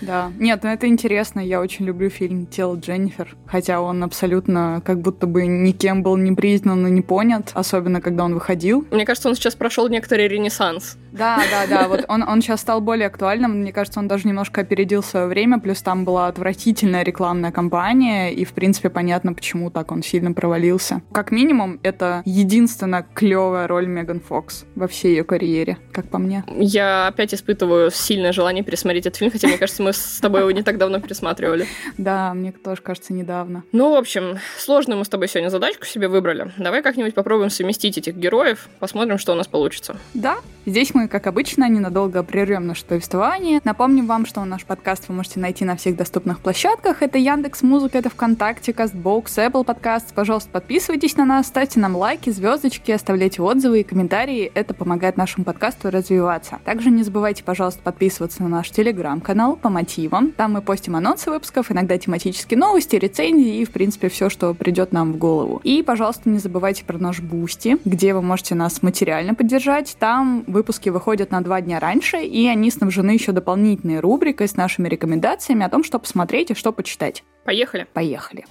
Да. 0.00 0.32
Нет, 0.36 0.64
ну 0.64 0.70
это 0.70 0.88
интересно. 0.88 1.38
Я 1.38 1.60
очень 1.60 1.84
люблю 1.84 2.10
фильм 2.10 2.46
«Тело 2.46 2.74
Дженнифер», 2.74 3.36
хотя 3.46 3.80
он 3.80 4.02
абсолютно 4.02 4.82
как 4.84 5.00
будто 5.00 5.28
бы 5.28 5.46
никем 5.46 6.02
был 6.02 6.16
не 6.16 6.32
признан 6.32 6.84
и 6.88 6.90
не 6.90 7.02
понят, 7.02 7.52
особенно 7.54 8.00
когда 8.00 8.24
он 8.24 8.34
выходил. 8.34 8.84
Мне 8.90 9.06
кажется, 9.06 9.28
он 9.28 9.36
сейчас 9.36 9.54
прошел 9.54 9.88
некоторый 9.88 10.26
ренессанс. 10.26 10.98
Да, 11.12 11.42
да, 11.50 11.66
да. 11.66 11.88
Вот 11.88 12.04
он, 12.08 12.22
он 12.22 12.40
сейчас 12.42 12.60
стал 12.60 12.80
более 12.80 13.06
актуальным. 13.06 13.60
Мне 13.60 13.72
кажется, 13.72 14.00
он 14.00 14.08
даже 14.08 14.26
немножко 14.26 14.62
опередил 14.62 15.02
свое 15.02 15.26
время. 15.26 15.60
Плюс 15.60 15.82
там 15.82 16.04
была 16.04 16.26
отвратительная 16.28 17.02
рекламная 17.02 17.52
кампания, 17.52 18.32
и, 18.32 18.44
в 18.44 18.52
принципе, 18.52 18.90
понятно, 18.90 19.34
почему 19.34 19.70
так 19.70 19.92
он 19.92 20.02
сильно 20.02 20.32
провалился. 20.32 21.02
Как 21.12 21.30
минимум, 21.30 21.78
это 21.82 22.22
единственная 22.24 23.06
клевая 23.14 23.66
роль 23.66 23.86
Меган 23.86 24.20
Фокс 24.20 24.64
во 24.74 24.88
всей 24.88 25.10
ее 25.10 25.24
карьере, 25.24 25.78
как 25.92 26.08
по 26.08 26.18
мне. 26.18 26.44
Я 26.48 27.08
опять 27.08 27.34
испытываю 27.34 27.90
сильное 27.90 28.32
желание 28.32 28.64
пересмотреть 28.64 29.06
этот 29.06 29.18
фильм, 29.18 29.30
хотя, 29.30 29.48
мне 29.48 29.58
кажется, 29.58 29.82
мы 29.82 29.92
с 29.92 30.18
тобой 30.20 30.40
его 30.40 30.50
не 30.50 30.62
так 30.62 30.78
давно 30.78 31.00
пересматривали. 31.00 31.66
Да, 31.98 32.32
мне 32.34 32.52
тоже 32.52 32.80
кажется, 32.80 33.12
недавно. 33.12 33.64
Ну, 33.72 33.92
в 33.94 33.96
общем, 33.96 34.38
сложную 34.58 34.98
мы 34.98 35.04
с 35.04 35.08
тобой 35.08 35.28
сегодня 35.28 35.50
задачку 35.50 35.84
себе 35.84 36.08
выбрали. 36.08 36.52
Давай 36.58 36.82
как-нибудь 36.82 37.14
попробуем 37.14 37.50
совместить 37.50 37.98
этих 37.98 38.16
героев, 38.16 38.68
посмотрим, 38.78 39.18
что 39.18 39.32
у 39.32 39.34
нас 39.34 39.46
получится. 39.46 39.96
Да, 40.14 40.36
здесь 40.66 40.94
мы, 40.94 41.08
как 41.08 41.26
обычно, 41.26 41.68
ненадолго 41.68 42.22
прервем 42.22 42.66
наше 42.66 42.84
повествование. 42.84 43.60
Напомним 43.64 44.06
вам, 44.06 44.26
что 44.26 44.44
наш 44.44 44.64
подкаст 44.64 45.08
вы 45.08 45.14
можете 45.14 45.40
найти 45.40 45.64
на 45.64 45.76
всех 45.76 45.96
доступных 45.96 46.40
площадках. 46.40 47.02
Это 47.02 47.18
Яндекс 47.18 47.62
Музыка, 47.62 47.98
это 47.98 48.10
ВКонтакте, 48.10 48.72
Кастбокс, 48.72 49.38
Apple 49.38 49.64
Podcast. 49.64 50.14
Пожалуйста, 50.14 50.50
подписывайтесь 50.50 51.16
на 51.16 51.24
нас, 51.24 51.46
ставьте 51.46 51.80
нам 51.80 51.96
лайки, 51.96 52.30
звездочки, 52.30 52.90
оставляйте 52.90 53.42
отзывы 53.42 53.80
и 53.80 53.82
комментарии. 53.82 54.50
Это 54.54 54.74
помогает 54.74 55.16
нашему 55.16 55.44
подкасту 55.44 55.90
развиваться. 55.90 56.58
Также 56.64 56.90
не 56.90 57.02
забывайте, 57.02 57.44
пожалуйста, 57.44 57.80
подписываться 57.82 58.42
на 58.42 58.48
наш 58.48 58.70
телеграм-канал 58.70 59.56
по 59.56 59.68
мотивам. 59.68 60.32
Там 60.32 60.52
мы 60.52 60.62
постим 60.62 60.96
анонсы 60.96 61.30
выпусков, 61.30 61.70
иногда 61.70 61.98
тематические 61.98 62.58
новости, 62.58 62.96
рецензии 62.96 63.58
и, 63.58 63.64
в 63.64 63.70
принципе, 63.70 64.08
все, 64.08 64.28
что 64.28 64.54
придет 64.54 64.92
нам 64.92 65.12
в 65.12 65.16
голову. 65.16 65.60
И, 65.64 65.82
пожалуйста, 65.82 66.28
не 66.28 66.38
забывайте 66.38 66.84
про 66.84 66.98
наш 66.98 67.20
Boosty, 67.20 67.78
где 67.84 68.14
вы 68.14 68.22
можете 68.22 68.54
нас 68.54 68.82
материально 68.82 69.34
поддержать. 69.34 69.96
Там 69.98 70.44
выпуски 70.52 70.90
выходят 70.90 71.30
на 71.30 71.42
два 71.42 71.60
дня 71.60 71.80
раньше, 71.80 72.18
и 72.18 72.46
они 72.46 72.70
снабжены 72.70 73.10
еще 73.10 73.32
дополнительной 73.32 74.00
рубрикой 74.00 74.46
с 74.46 74.56
нашими 74.56 74.88
рекомендациями 74.88 75.66
о 75.66 75.68
том, 75.68 75.82
что 75.82 75.98
посмотреть 75.98 76.50
и 76.52 76.54
что 76.54 76.72
почитать. 76.72 77.24
Поехали. 77.44 77.86
Поехали. 77.92 78.44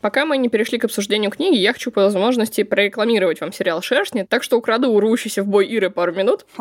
Пока 0.00 0.26
мы 0.26 0.36
не 0.36 0.50
перешли 0.50 0.78
к 0.78 0.84
обсуждению 0.84 1.30
книги, 1.30 1.56
я 1.56 1.72
хочу 1.72 1.90
по 1.90 2.02
возможности 2.02 2.62
прорекламировать 2.62 3.40
вам 3.40 3.52
сериал 3.52 3.80
«Шершни», 3.80 4.24
так 4.28 4.42
что 4.42 4.58
украду 4.58 4.92
у 4.92 5.00
рвущейся 5.00 5.42
в 5.42 5.46
бой 5.46 5.66
Иры 5.66 5.88
пару 5.88 6.12
минут. 6.12 6.44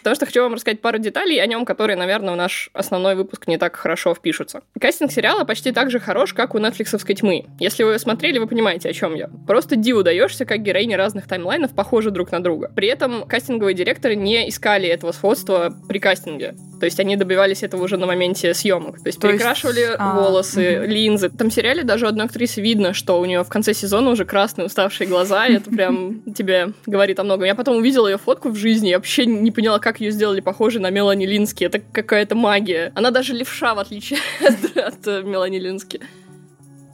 Потому 0.00 0.16
что 0.16 0.26
хочу 0.26 0.42
вам 0.42 0.54
рассказать 0.54 0.80
пару 0.80 0.98
деталей 0.98 1.38
о 1.38 1.46
нем, 1.46 1.64
которые, 1.64 1.96
наверное, 1.96 2.34
в 2.34 2.36
наш 2.36 2.70
основной 2.72 3.14
выпуск 3.14 3.46
не 3.46 3.58
так 3.58 3.76
хорошо 3.76 4.14
впишутся. 4.14 4.62
Кастинг 4.80 5.12
сериала 5.12 5.44
почти 5.44 5.72
так 5.72 5.90
же 5.90 6.00
хорош, 6.00 6.32
как 6.34 6.54
у 6.54 6.58
нетфликсовской 6.58 7.14
тьмы. 7.14 7.46
Если 7.58 7.82
вы 7.82 7.98
смотрели, 7.98 8.38
вы 8.38 8.46
понимаете, 8.46 8.88
о 8.88 8.92
чем 8.92 9.14
я. 9.14 9.28
Просто 9.46 9.76
диву 9.76 10.02
даешься, 10.02 10.44
как 10.44 10.60
героини 10.60 10.94
разных 10.94 11.26
таймлайнов 11.26 11.74
похожи 11.74 12.10
друг 12.10 12.32
на 12.32 12.42
друга. 12.42 12.70
При 12.74 12.88
этом 12.88 13.26
кастинговые 13.26 13.74
директоры 13.74 14.16
не 14.16 14.48
искали 14.48 14.88
этого 14.88 15.12
сходства 15.12 15.74
при 15.88 15.98
кастинге. 15.98 16.54
То 16.80 16.86
есть 16.86 16.98
они 16.98 17.16
добивались 17.16 17.62
этого 17.62 17.84
уже 17.84 17.98
на 17.98 18.06
моменте 18.06 18.54
съемок. 18.54 19.00
То 19.02 19.08
есть 19.08 19.20
То 19.20 19.28
перекрашивали 19.28 19.80
есть... 19.80 19.96
А, 19.98 20.14
волосы, 20.14 20.80
угу. 20.80 20.90
линзы. 20.90 21.28
Там 21.28 21.50
в 21.50 21.54
сериале 21.54 21.84
даже 21.84 22.06
одной 22.06 22.24
актрисы 22.26 22.62
видно, 22.62 22.94
что 22.94 23.20
у 23.20 23.24
нее 23.26 23.44
в 23.44 23.48
конце 23.48 23.74
сезона 23.74 24.10
уже 24.10 24.24
красные 24.24 24.66
уставшие 24.66 25.06
глаза, 25.06 25.46
и 25.46 25.56
это 25.56 25.70
прям 25.70 26.22
тебе 26.34 26.72
говорит 26.86 27.20
о 27.20 27.24
многом. 27.24 27.44
Я 27.44 27.54
потом 27.54 27.76
увидела 27.76 28.08
ее 28.08 28.16
фотку 28.16 28.48
в 28.48 28.56
жизни, 28.56 28.88
я 28.88 28.96
вообще 28.96 29.26
не 29.26 29.50
поняла, 29.50 29.78
как 29.78 29.89
ее 29.98 30.10
сделали 30.12 30.40
похожей 30.40 30.80
на 30.80 30.90
Мелани 30.90 31.26
Лински. 31.26 31.64
Это 31.64 31.80
какая-то 31.80 32.34
магия. 32.34 32.92
Она 32.94 33.10
даже 33.10 33.32
левша, 33.32 33.74
в 33.74 33.78
отличие 33.78 34.20
от 34.76 35.06
Мелани 35.24 35.58
Лински. 35.58 36.00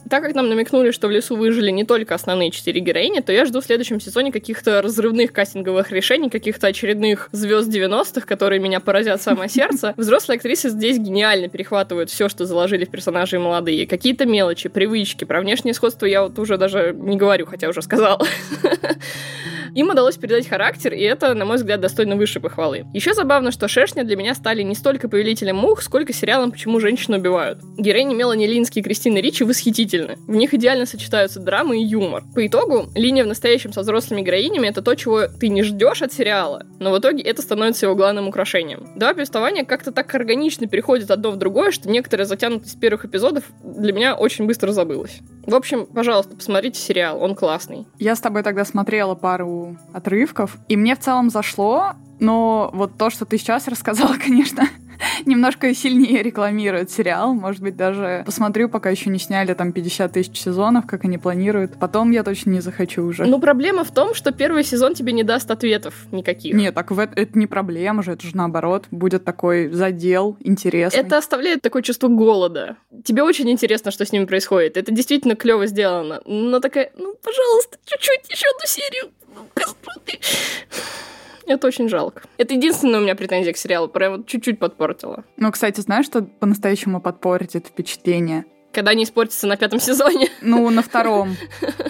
Так 0.09 0.23
как 0.23 0.35
нам 0.35 0.49
намекнули, 0.49 0.91
что 0.91 1.07
в 1.07 1.11
лесу 1.11 1.35
выжили 1.35 1.71
не 1.71 1.83
только 1.83 2.15
основные 2.15 2.51
четыре 2.51 2.79
героини, 2.79 3.19
то 3.19 3.31
я 3.31 3.45
жду 3.45 3.61
в 3.61 3.65
следующем 3.65 3.99
сезоне 3.99 4.31
каких-то 4.31 4.81
разрывных 4.81 5.33
кастинговых 5.33 5.91
решений, 5.91 6.29
каких-то 6.29 6.67
очередных 6.67 7.29
звезд 7.31 7.69
90-х, 7.69 8.25
которые 8.25 8.59
меня 8.59 8.79
поразят 8.79 9.21
самое 9.21 9.49
сердце. 9.49 9.93
Взрослые 9.97 10.37
актрисы 10.37 10.69
здесь 10.69 10.97
гениально 10.97 11.49
перехватывают 11.49 12.09
все, 12.09 12.29
что 12.29 12.45
заложили 12.45 12.85
в 12.85 12.89
персонажей 12.89 13.39
молодые. 13.39 13.87
Какие-то 13.87 14.25
мелочи, 14.25 14.69
привычки. 14.69 15.25
Про 15.25 15.41
внешнее 15.41 15.73
сходство 15.73 16.05
я 16.05 16.23
вот 16.23 16.39
уже 16.39 16.57
даже 16.57 16.93
не 16.95 17.17
говорю, 17.17 17.45
хотя 17.45 17.67
уже 17.67 17.81
сказала. 17.81 18.25
Им 19.75 19.89
удалось 19.89 20.15
передать 20.15 20.47
характер, 20.47 20.93
и 20.93 21.01
это, 21.01 21.33
на 21.35 21.45
мой 21.45 21.57
взгляд, 21.57 21.79
достойно 21.79 22.15
высшей 22.15 22.41
похвалы. 22.41 22.85
Еще 22.93 23.13
забавно, 23.13 23.51
что 23.51 23.67
шершни 23.67 24.01
для 24.01 24.15
меня 24.15 24.33
стали 24.33 24.63
не 24.63 24.73
столько 24.73 25.07
повелителем 25.07 25.57
мух, 25.57 25.83
сколько 25.83 26.13
сериалом 26.13 26.51
«Почему 26.51 26.79
женщины 26.79 27.17
убивают». 27.19 27.59
Героини 27.77 28.15
Мелани 28.15 28.47
Лински 28.47 28.79
и 28.79 28.81
Кристины 28.81 29.19
Ричи 29.19 29.43
восхитительны 29.43 29.96
восхитительны. 29.97 30.17
В 30.27 30.35
них 30.35 30.53
идеально 30.53 30.85
сочетаются 30.85 31.39
драма 31.39 31.75
и 31.75 31.83
юмор. 31.83 32.23
По 32.33 32.45
итогу, 32.45 32.87
линия 32.95 33.23
в 33.23 33.27
настоящем 33.27 33.73
со 33.73 33.81
взрослыми 33.81 34.21
героинями— 34.21 34.67
это 34.69 34.81
то, 34.81 34.95
чего 34.95 35.27
ты 35.27 35.49
не 35.49 35.63
ждешь 35.63 36.01
от 36.01 36.13
сериала, 36.13 36.65
но 36.79 36.91
в 36.91 36.99
итоге 36.99 37.23
это 37.23 37.41
становится 37.41 37.85
его 37.85 37.95
главным 37.95 38.27
украшением. 38.27 38.87
Два 38.95 39.13
повествования 39.13 39.65
как-то 39.65 39.91
так 39.91 40.13
органично 40.13 40.67
переходят 40.67 41.11
одно 41.11 41.31
в 41.31 41.37
другое, 41.37 41.71
что 41.71 41.89
некоторые 41.89 42.25
затянутые 42.25 42.69
с 42.69 42.75
первых 42.75 43.05
эпизодов 43.05 43.43
для 43.63 43.93
меня 43.93 44.15
очень 44.15 44.45
быстро 44.45 44.71
забылось. 44.71 45.19
В 45.45 45.55
общем, 45.55 45.85
пожалуйста, 45.85 46.35
посмотрите 46.35 46.79
сериал, 46.79 47.21
он 47.21 47.35
классный. 47.35 47.85
Я 47.99 48.15
с 48.15 48.21
тобой 48.21 48.43
тогда 48.43 48.65
смотрела 48.65 49.15
пару 49.15 49.77
отрывков, 49.93 50.57
и 50.67 50.75
мне 50.75 50.95
в 50.95 50.99
целом 50.99 51.29
зашло, 51.29 51.93
но 52.19 52.69
вот 52.73 52.97
то, 52.97 53.09
что 53.09 53.25
ты 53.25 53.37
сейчас 53.37 53.67
рассказала, 53.67 54.15
конечно, 54.25 54.67
немножко 55.25 55.73
сильнее 55.73 56.23
рекламирует 56.23 56.91
сериал. 56.91 57.33
Может 57.33 57.61
быть, 57.61 57.75
даже 57.75 58.23
посмотрю, 58.25 58.69
пока 58.69 58.89
еще 58.89 59.09
не 59.09 59.19
сняли 59.19 59.53
там 59.53 59.71
50 59.71 60.11
тысяч 60.11 60.37
сезонов, 60.39 60.85
как 60.85 61.05
они 61.05 61.17
планируют. 61.17 61.77
Потом 61.79 62.11
я 62.11 62.23
точно 62.23 62.51
не 62.51 62.59
захочу 62.59 63.03
уже. 63.03 63.25
Ну, 63.25 63.39
проблема 63.39 63.83
в 63.83 63.91
том, 63.91 64.13
что 64.13 64.31
первый 64.31 64.63
сезон 64.63 64.93
тебе 64.93 65.13
не 65.13 65.23
даст 65.23 65.49
ответов 65.51 65.93
никаких. 66.11 66.55
Нет, 66.55 66.75
так 66.75 66.91
в 66.91 66.99
это, 66.99 67.19
это 67.19 67.37
не 67.37 67.47
проблема 67.47 68.03
же, 68.03 68.13
это 68.13 68.25
же 68.25 68.35
наоборот. 68.35 68.85
Будет 68.91 69.23
такой 69.23 69.69
задел 69.69 70.37
интересный. 70.39 70.99
Это 70.99 71.17
оставляет 71.17 71.61
такое 71.61 71.81
чувство 71.81 72.07
голода. 72.07 72.77
Тебе 73.03 73.23
очень 73.23 73.49
интересно, 73.49 73.91
что 73.91 74.05
с 74.05 74.11
ними 74.11 74.25
происходит. 74.25 74.77
Это 74.77 74.91
действительно 74.91 75.35
клево 75.35 75.67
сделано. 75.67 76.21
Но 76.25 76.59
такая, 76.59 76.91
ну, 76.97 77.15
пожалуйста, 77.23 77.77
чуть-чуть, 77.85 78.29
еще 78.29 78.45
одну 78.55 78.65
серию. 78.65 79.11
Ну, 79.35 79.47
господи. 79.55 80.19
Это 81.47 81.67
очень 81.67 81.87
жалко. 81.89 82.23
Это 82.37 82.53
единственная 82.53 82.99
у 82.99 83.03
меня 83.03 83.15
претензия 83.15 83.53
к 83.53 83.57
сериалу. 83.57 83.87
Прям 83.87 84.25
чуть-чуть 84.25 84.59
подпортила. 84.59 85.23
Ну, 85.37 85.51
кстати, 85.51 85.79
знаешь, 85.81 86.05
что 86.05 86.21
по-настоящему 86.21 87.01
подпортит 87.01 87.67
впечатление? 87.67 88.45
Когда 88.77 88.91
они 88.91 89.05
испортятся 89.05 89.47
на 89.47 89.57
пятом 89.57 89.79
сезоне. 89.79 90.27
Ну, 90.43 90.69
на 90.69 90.83
втором. 90.83 91.35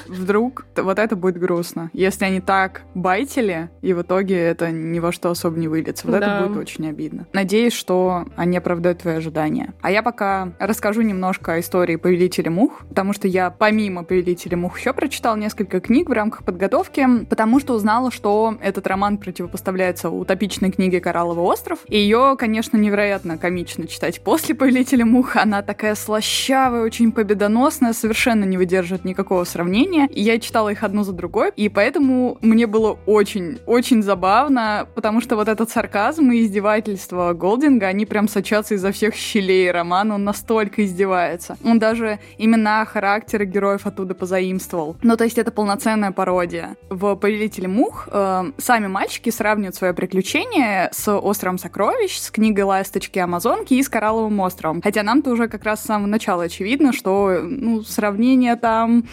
Вдруг 0.07 0.65
вот 0.77 0.99
это 0.99 1.17
будет 1.17 1.37
грустно. 1.37 1.89
Если 1.91 2.23
они 2.23 2.39
так 2.39 2.83
байтили, 2.95 3.69
и 3.81 3.91
в 3.91 4.03
итоге 4.03 4.39
это 4.39 4.71
ни 4.71 4.99
во 4.99 5.11
что 5.11 5.29
особо 5.29 5.59
не 5.59 5.67
выльется. 5.67 6.07
Вот 6.07 6.17
да. 6.17 6.37
это 6.37 6.47
будет 6.47 6.57
очень 6.57 6.87
обидно. 6.87 7.27
Надеюсь, 7.33 7.73
что 7.73 8.25
они 8.37 8.55
оправдают 8.55 8.99
твои 8.99 9.15
ожидания. 9.15 9.73
А 9.81 9.91
я 9.91 10.01
пока 10.01 10.53
расскажу 10.59 11.01
немножко 11.01 11.55
о 11.55 11.59
истории 11.59 11.97
Повелителя 11.97 12.49
мух, 12.49 12.85
потому 12.87 13.11
что 13.11 13.27
я 13.27 13.49
помимо 13.49 14.05
Повелителя 14.05 14.55
мух 14.55 14.79
еще 14.79 14.93
прочитал 14.93 15.35
несколько 15.35 15.81
книг 15.81 16.07
в 16.07 16.13
рамках 16.13 16.45
подготовки, 16.45 17.05
потому 17.29 17.59
что 17.59 17.73
узнала, 17.73 18.11
что 18.11 18.57
этот 18.61 18.87
роман 18.87 19.17
противопоставляется 19.17 20.09
утопичной 20.09 20.71
книге 20.71 21.01
«Коралловый 21.01 21.43
остров». 21.43 21.79
И 21.89 21.97
ее, 21.97 22.37
конечно, 22.39 22.77
невероятно 22.77 23.37
комично 23.37 23.87
читать 23.87 24.21
после 24.21 24.55
Повелителя 24.55 25.03
мух. 25.03 25.35
Она 25.35 25.61
такая 25.63 25.93
слащавая, 25.95 26.76
первая 26.77 26.85
очень 26.85 27.11
победоносная, 27.11 27.93
совершенно 27.93 28.43
не 28.43 28.57
выдерживает 28.57 29.05
никакого 29.05 29.43
сравнения. 29.45 30.07
Я 30.11 30.39
читала 30.39 30.69
их 30.69 30.83
одну 30.83 31.03
за 31.03 31.11
другой, 31.11 31.51
и 31.55 31.69
поэтому 31.69 32.37
мне 32.41 32.67
было 32.67 32.97
очень-очень 33.05 34.03
забавно, 34.03 34.87
потому 34.95 35.21
что 35.21 35.35
вот 35.35 35.47
этот 35.47 35.69
сарказм 35.69 36.31
и 36.31 36.43
издевательство 36.43 37.33
Голдинга, 37.33 37.87
они 37.87 38.05
прям 38.05 38.27
сочатся 38.27 38.75
изо 38.75 38.91
всех 38.91 39.15
щелей 39.15 39.71
романа, 39.71 40.15
он 40.15 40.23
настолько 40.23 40.85
издевается. 40.85 41.57
Он 41.63 41.79
даже 41.79 42.19
имена, 42.37 42.85
характеры 42.85 43.45
героев 43.45 43.87
оттуда 43.87 44.13
позаимствовал. 44.13 44.95
Ну, 45.01 45.17
то 45.17 45.23
есть 45.23 45.37
это 45.37 45.51
полноценная 45.51 46.11
пародия. 46.11 46.75
В 46.89 47.15
«Повелителе 47.15 47.67
мух» 47.67 48.07
э, 48.11 48.51
сами 48.57 48.87
мальчики 48.87 49.31
сравнивают 49.31 49.75
свое 49.75 49.93
приключение 49.93 50.89
с 50.91 51.11
«Островом 51.11 51.57
сокровищ», 51.57 52.17
с 52.17 52.29
книгой 52.29 52.63
«Ласточки 52.65 53.19
Амазонки» 53.19 53.73
и 53.73 53.81
с 53.81 53.89
«Коралловым 53.89 54.39
островом». 54.39 54.81
Хотя 54.81 55.03
нам-то 55.03 55.31
уже 55.31 55.47
как 55.47 55.63
раз 55.63 55.81
с 55.81 55.85
самого 55.85 56.07
начала 56.07 56.47
очевидно, 56.57 56.87
видно, 56.87 56.93
что 56.93 57.39
ну, 57.41 57.83
сравнение 57.83 58.55
там 58.55 59.05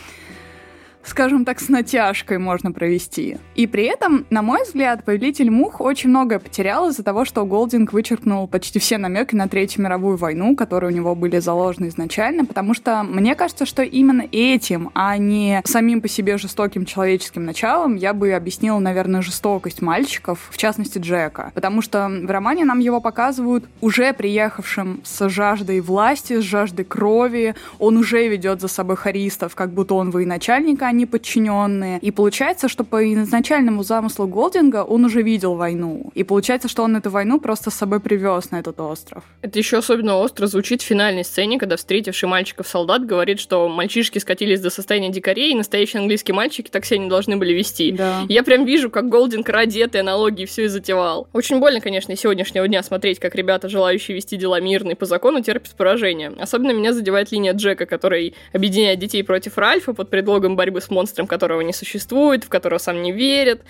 скажем 1.04 1.44
так, 1.44 1.60
с 1.60 1.68
натяжкой 1.68 2.38
можно 2.38 2.72
провести. 2.72 3.38
И 3.54 3.66
при 3.66 3.84
этом, 3.84 4.26
на 4.30 4.42
мой 4.42 4.62
взгляд, 4.64 5.04
«Повелитель 5.04 5.50
мух» 5.50 5.80
очень 5.80 6.10
многое 6.10 6.38
потерял 6.38 6.88
из-за 6.88 7.02
того, 7.02 7.24
что 7.24 7.44
Голдинг 7.44 7.92
вычеркнул 7.92 8.48
почти 8.48 8.78
все 8.78 8.98
намеки 8.98 9.34
на 9.34 9.48
Третью 9.48 9.82
мировую 9.82 10.16
войну, 10.16 10.56
которые 10.56 10.92
у 10.92 10.94
него 10.94 11.14
были 11.14 11.38
заложены 11.38 11.88
изначально, 11.88 12.44
потому 12.44 12.74
что 12.74 13.02
мне 13.02 13.34
кажется, 13.34 13.66
что 13.66 13.82
именно 13.82 14.24
этим, 14.32 14.90
а 14.94 15.16
не 15.16 15.60
самим 15.64 16.00
по 16.00 16.08
себе 16.08 16.38
жестоким 16.38 16.84
человеческим 16.84 17.44
началом, 17.44 17.96
я 17.96 18.14
бы 18.14 18.32
объяснила, 18.32 18.78
наверное, 18.78 19.22
жестокость 19.22 19.82
мальчиков, 19.82 20.48
в 20.50 20.56
частности 20.56 20.98
Джека. 20.98 21.52
Потому 21.54 21.82
что 21.82 22.08
в 22.08 22.30
романе 22.30 22.64
нам 22.64 22.78
его 22.78 23.00
показывают 23.00 23.64
уже 23.80 24.12
приехавшим 24.12 25.00
с 25.04 25.28
жаждой 25.28 25.80
власти, 25.80 26.40
с 26.40 26.44
жаждой 26.44 26.84
крови, 26.84 27.54
он 27.78 27.96
уже 27.96 28.26
ведет 28.28 28.60
за 28.60 28.68
собой 28.68 28.96
харистов, 28.96 29.54
как 29.54 29.72
будто 29.72 29.94
он 29.94 30.10
военачальник, 30.10 30.82
а 30.82 30.92
они 30.94 31.06
подчиненные. 31.06 31.98
И 31.98 32.10
получается, 32.10 32.68
что 32.68 32.84
по 32.84 33.04
изначальному 33.12 33.82
замыслу 33.82 34.26
Голдинга 34.26 34.84
он 34.84 35.04
уже 35.04 35.22
видел 35.22 35.54
войну. 35.56 36.10
И 36.14 36.22
получается, 36.22 36.68
что 36.68 36.82
он 36.84 36.96
эту 36.96 37.10
войну 37.10 37.40
просто 37.40 37.70
с 37.70 37.74
собой 37.74 38.00
привез 38.00 38.50
на 38.50 38.60
этот 38.60 38.80
остров. 38.80 39.24
Это 39.42 39.58
еще 39.58 39.78
особенно 39.78 40.16
остро 40.16 40.46
звучит 40.46 40.82
в 40.82 40.84
финальной 40.84 41.24
сцене, 41.24 41.58
когда 41.58 41.76
встретивший 41.76 42.28
мальчиков 42.28 42.66
солдат 42.68 43.04
говорит, 43.04 43.40
что 43.40 43.68
мальчишки 43.68 44.18
скатились 44.18 44.60
до 44.60 44.70
состояния 44.70 45.10
дикарей, 45.10 45.52
и 45.52 45.56
настоящие 45.56 46.00
английские 46.00 46.34
мальчики 46.34 46.70
так 46.70 46.84
себя 46.84 46.98
не 46.98 47.08
должны 47.08 47.36
были 47.36 47.52
вести. 47.52 47.92
Да. 47.92 48.22
Я 48.28 48.42
прям 48.42 48.64
вижу, 48.64 48.90
как 48.90 49.08
Голдинг 49.08 49.48
ради 49.48 49.80
этой 49.80 50.00
аналогии 50.00 50.46
все 50.46 50.64
и 50.64 50.68
затевал. 50.68 51.28
Очень 51.32 51.58
больно, 51.58 51.80
конечно, 51.80 52.12
и 52.12 52.16
сегодняшнего 52.16 52.66
дня 52.68 52.82
смотреть, 52.82 53.18
как 53.18 53.34
ребята, 53.34 53.68
желающие 53.68 54.14
вести 54.14 54.36
дела 54.36 54.60
мирно 54.60 54.92
и 54.92 54.94
по 54.94 55.06
закону, 55.06 55.42
терпят 55.42 55.74
поражение. 55.76 56.32
Особенно 56.38 56.72
меня 56.72 56.92
задевает 56.92 57.32
линия 57.32 57.52
Джека, 57.52 57.86
который 57.86 58.34
объединяет 58.52 58.98
детей 59.00 59.24
против 59.24 59.58
Ральфа 59.58 59.92
под 59.92 60.10
предлогом 60.10 60.56
борьбы 60.56 60.80
с 60.80 60.83
монстром, 60.90 61.26
которого 61.26 61.60
не 61.60 61.72
существует, 61.72 62.44
в 62.44 62.48
которого 62.48 62.78
сам 62.78 63.02
не 63.02 63.12
верит. 63.12 63.62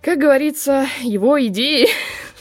Как 0.00 0.18
говорится, 0.18 0.86
его 1.02 1.40
идеи 1.46 1.88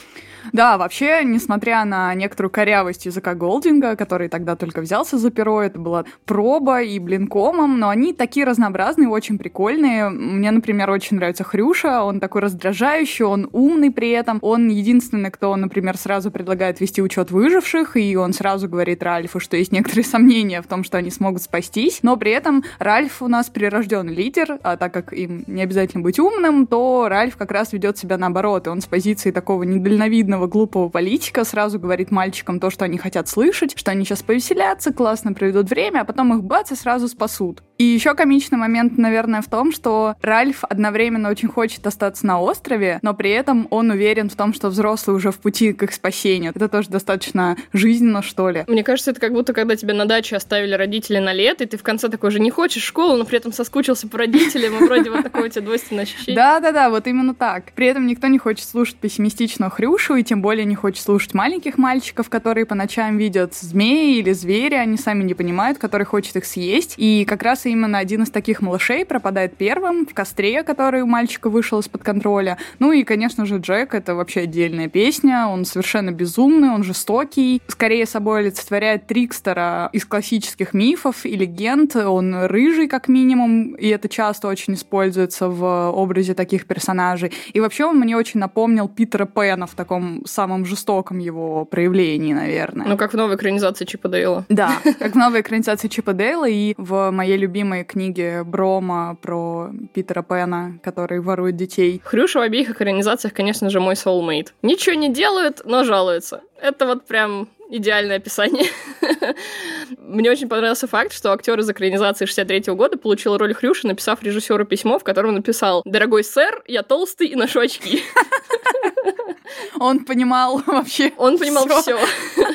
да, 0.53 0.77
вообще, 0.77 1.21
несмотря 1.23 1.85
на 1.85 2.13
некоторую 2.15 2.51
корявость 2.51 3.05
языка 3.05 3.35
Голдинга, 3.35 3.95
который 3.95 4.29
тогда 4.29 4.55
только 4.55 4.81
взялся 4.81 5.17
за 5.17 5.31
перо, 5.31 5.61
это 5.61 5.79
была 5.79 6.05
проба 6.25 6.81
и 6.81 6.99
блинкомом, 6.99 7.79
но 7.79 7.89
они 7.89 8.13
такие 8.13 8.45
разнообразные, 8.45 9.09
очень 9.09 9.37
прикольные. 9.37 10.09
Мне, 10.09 10.51
например, 10.51 10.89
очень 10.89 11.17
нравится 11.17 11.43
Хрюша, 11.43 12.03
он 12.03 12.19
такой 12.19 12.41
раздражающий, 12.41 13.25
он 13.25 13.49
умный 13.51 13.91
при 13.91 14.09
этом, 14.11 14.39
он 14.41 14.69
единственный, 14.69 15.31
кто, 15.31 15.55
например, 15.55 15.97
сразу 15.97 16.31
предлагает 16.31 16.79
вести 16.79 17.01
учет 17.01 17.31
выживших, 17.31 17.97
и 17.97 18.15
он 18.15 18.33
сразу 18.33 18.67
говорит 18.67 19.03
Ральфу, 19.03 19.39
что 19.39 19.57
есть 19.57 19.71
некоторые 19.71 20.05
сомнения 20.05 20.61
в 20.61 20.67
том, 20.67 20.83
что 20.83 20.97
они 20.97 21.11
смогут 21.11 21.41
спастись, 21.43 21.99
но 22.01 22.17
при 22.17 22.31
этом 22.31 22.63
Ральф 22.79 23.21
у 23.21 23.27
нас 23.27 23.49
прирожденный 23.49 24.13
лидер, 24.13 24.59
а 24.63 24.77
так 24.77 24.93
как 24.93 25.13
им 25.13 25.43
не 25.47 25.61
обязательно 25.61 26.03
быть 26.03 26.19
умным, 26.19 26.67
то 26.67 27.07
Ральф 27.09 27.37
как 27.37 27.51
раз 27.51 27.73
ведет 27.73 27.97
себя 27.97 28.17
наоборот, 28.17 28.67
и 28.67 28.69
он 28.69 28.81
с 28.81 28.85
позиции 28.85 29.31
такого 29.31 29.63
недальновидного 29.63 30.30
наивного 30.31 30.47
глупого 30.47 30.89
политика 30.89 31.43
сразу 31.43 31.77
говорит 31.79 32.09
мальчикам 32.09 32.59
то, 32.59 32.69
что 32.69 32.85
они 32.85 32.97
хотят 32.97 33.27
слышать, 33.27 33.77
что 33.77 33.91
они 33.91 34.05
сейчас 34.05 34.23
повеселятся, 34.23 34.93
классно 34.93 35.33
проведут 35.33 35.69
время, 35.69 36.01
а 36.01 36.05
потом 36.05 36.33
их 36.33 36.43
бац 36.43 36.71
и 36.71 36.75
сразу 36.75 37.07
спасут. 37.07 37.63
И 37.81 37.83
еще 37.83 38.13
комичный 38.13 38.59
момент, 38.59 38.99
наверное, 38.99 39.41
в 39.41 39.47
том, 39.47 39.71
что 39.71 40.13
Ральф 40.21 40.63
одновременно 40.65 41.31
очень 41.31 41.47
хочет 41.47 41.87
остаться 41.87 42.27
на 42.27 42.39
острове, 42.39 42.99
но 43.01 43.15
при 43.15 43.31
этом 43.31 43.67
он 43.71 43.89
уверен 43.89 44.29
в 44.29 44.35
том, 44.35 44.53
что 44.53 44.69
взрослый 44.69 45.17
уже 45.17 45.31
в 45.31 45.39
пути 45.39 45.73
к 45.73 45.81
их 45.81 45.91
спасению. 45.91 46.51
Это 46.55 46.69
тоже 46.69 46.89
достаточно 46.89 47.57
жизненно, 47.73 48.21
что 48.21 48.51
ли. 48.51 48.65
Мне 48.67 48.83
кажется, 48.83 49.09
это 49.09 49.19
как 49.19 49.33
будто 49.33 49.53
когда 49.53 49.75
тебя 49.75 49.95
на 49.95 50.05
даче 50.05 50.35
оставили 50.35 50.75
родители 50.75 51.17
на 51.17 51.33
лето, 51.33 51.63
и 51.63 51.67
ты 51.67 51.75
в 51.75 51.81
конце 51.81 52.07
такой 52.07 52.29
же 52.29 52.39
не 52.39 52.51
хочешь 52.51 52.83
школу, 52.83 53.17
но 53.17 53.25
при 53.25 53.39
этом 53.39 53.51
соскучился 53.51 54.07
по 54.07 54.19
родителям, 54.19 54.75
и 54.77 54.85
вроде 54.85 55.09
вот 55.09 55.23
такое 55.23 55.45
у 55.45 55.47
тебя 55.47 55.63
двойственное 55.63 56.03
ощущение. 56.03 56.35
Да-да-да, 56.35 56.91
вот 56.91 57.07
именно 57.07 57.33
так. 57.33 57.71
При 57.73 57.87
этом 57.87 58.05
никто 58.05 58.27
не 58.27 58.37
хочет 58.37 58.69
слушать 58.69 58.97
пессимистичную 58.97 59.71
Хрюшу, 59.71 60.17
и 60.17 60.23
тем 60.23 60.43
более 60.43 60.65
не 60.65 60.75
хочет 60.75 61.03
слушать 61.03 61.33
маленьких 61.33 61.79
мальчиков, 61.79 62.29
которые 62.29 62.67
по 62.67 62.75
ночам 62.75 63.17
видят 63.17 63.55
змеи 63.55 64.19
или 64.19 64.33
звери, 64.33 64.75
они 64.75 64.97
сами 64.97 65.23
не 65.23 65.33
понимают, 65.33 65.79
который 65.79 66.05
хочет 66.05 66.35
их 66.35 66.45
съесть. 66.45 66.93
И 66.97 67.25
как 67.27 67.41
раз 67.41 67.65
именно 67.71 67.97
один 67.97 68.23
из 68.23 68.29
таких 68.29 68.61
малышей 68.61 69.05
пропадает 69.05 69.57
первым 69.57 70.05
в 70.05 70.13
костре, 70.13 70.63
который 70.63 71.01
у 71.01 71.07
мальчика 71.07 71.49
вышел 71.49 71.79
из-под 71.79 72.03
контроля. 72.03 72.57
Ну 72.79 72.91
и, 72.91 73.03
конечно 73.03 73.45
же, 73.45 73.57
Джек— 73.57 73.93
это 73.95 74.15
вообще 74.15 74.41
отдельная 74.41 74.89
песня, 74.89 75.47
он 75.47 75.65
совершенно 75.65 76.11
безумный, 76.11 76.69
он 76.69 76.83
жестокий, 76.83 77.61
скорее 77.67 78.05
собой 78.05 78.39
олицетворяет 78.39 79.07
Трикстера 79.07 79.89
из 79.93 80.05
классических 80.05 80.73
мифов 80.73 81.25
и 81.25 81.35
легенд, 81.35 81.95
он 81.95 82.45
рыжий 82.45 82.87
как 82.87 83.07
минимум, 83.07 83.73
и 83.75 83.87
это 83.87 84.09
часто 84.09 84.47
очень 84.47 84.73
используется 84.73 85.47
в 85.47 85.91
образе 85.91 86.33
таких 86.33 86.65
персонажей. 86.65 87.31
И 87.53 87.59
вообще 87.59 87.85
он 87.85 87.99
мне 87.99 88.17
очень 88.17 88.39
напомнил 88.39 88.87
Питера 88.87 89.25
Пэна 89.25 89.67
в 89.67 89.75
таком 89.75 90.25
самом 90.25 90.65
жестоком 90.65 91.19
его 91.19 91.65
проявлении, 91.65 92.33
наверное. 92.33 92.87
Ну, 92.87 92.97
как 92.97 93.13
в 93.13 93.17
новой 93.17 93.35
экранизации 93.35 93.85
Чипа 93.85 94.09
Дейла. 94.09 94.45
Да, 94.49 94.73
как 94.99 95.13
в 95.13 95.17
новой 95.17 95.41
экранизации 95.41 95.87
Чипа 95.87 96.13
Дейла 96.13 96.49
и 96.49 96.73
в 96.77 97.11
моей 97.11 97.37
любимой 97.37 97.60
любимые 97.61 97.83
книги 97.83 98.41
Брома 98.43 99.15
про 99.21 99.69
Питера 99.93 100.23
Пена, 100.23 100.79
который 100.81 101.19
ворует 101.19 101.57
детей. 101.57 102.01
Хрюша 102.03 102.39
в 102.39 102.41
обеих 102.41 102.71
экранизациях, 102.71 103.35
конечно 103.35 103.69
же, 103.69 103.79
мой 103.79 103.93
soulmate. 103.93 104.47
Ничего 104.63 104.95
не 104.95 105.09
делают, 105.13 105.61
но 105.63 105.83
жалуются. 105.83 106.41
Это 106.59 106.87
вот 106.87 107.05
прям 107.05 107.49
идеальное 107.69 108.17
описание. 108.17 108.65
Мне 109.99 110.31
очень 110.31 110.49
понравился 110.49 110.87
факт, 110.87 111.13
что 111.13 111.31
актер 111.33 111.59
из 111.59 111.69
экранизации 111.69 112.25
63 112.25 112.73
года 112.73 112.97
получил 112.97 113.37
роль 113.37 113.53
Хрюши, 113.53 113.85
написав 113.85 114.23
режиссеру 114.23 114.65
письмо, 114.65 114.97
в 114.97 115.03
котором 115.03 115.35
написал 115.35 115.83
«Дорогой 115.85 116.23
сэр, 116.23 116.63
я 116.65 116.81
толстый 116.81 117.27
и 117.27 117.35
ношу 117.35 117.59
очки». 117.59 118.01
Он 119.79 120.05
понимал 120.05 120.61
вообще 120.65 121.11
Он 121.17 121.37
понимал 121.37 121.67
все. 121.81 121.99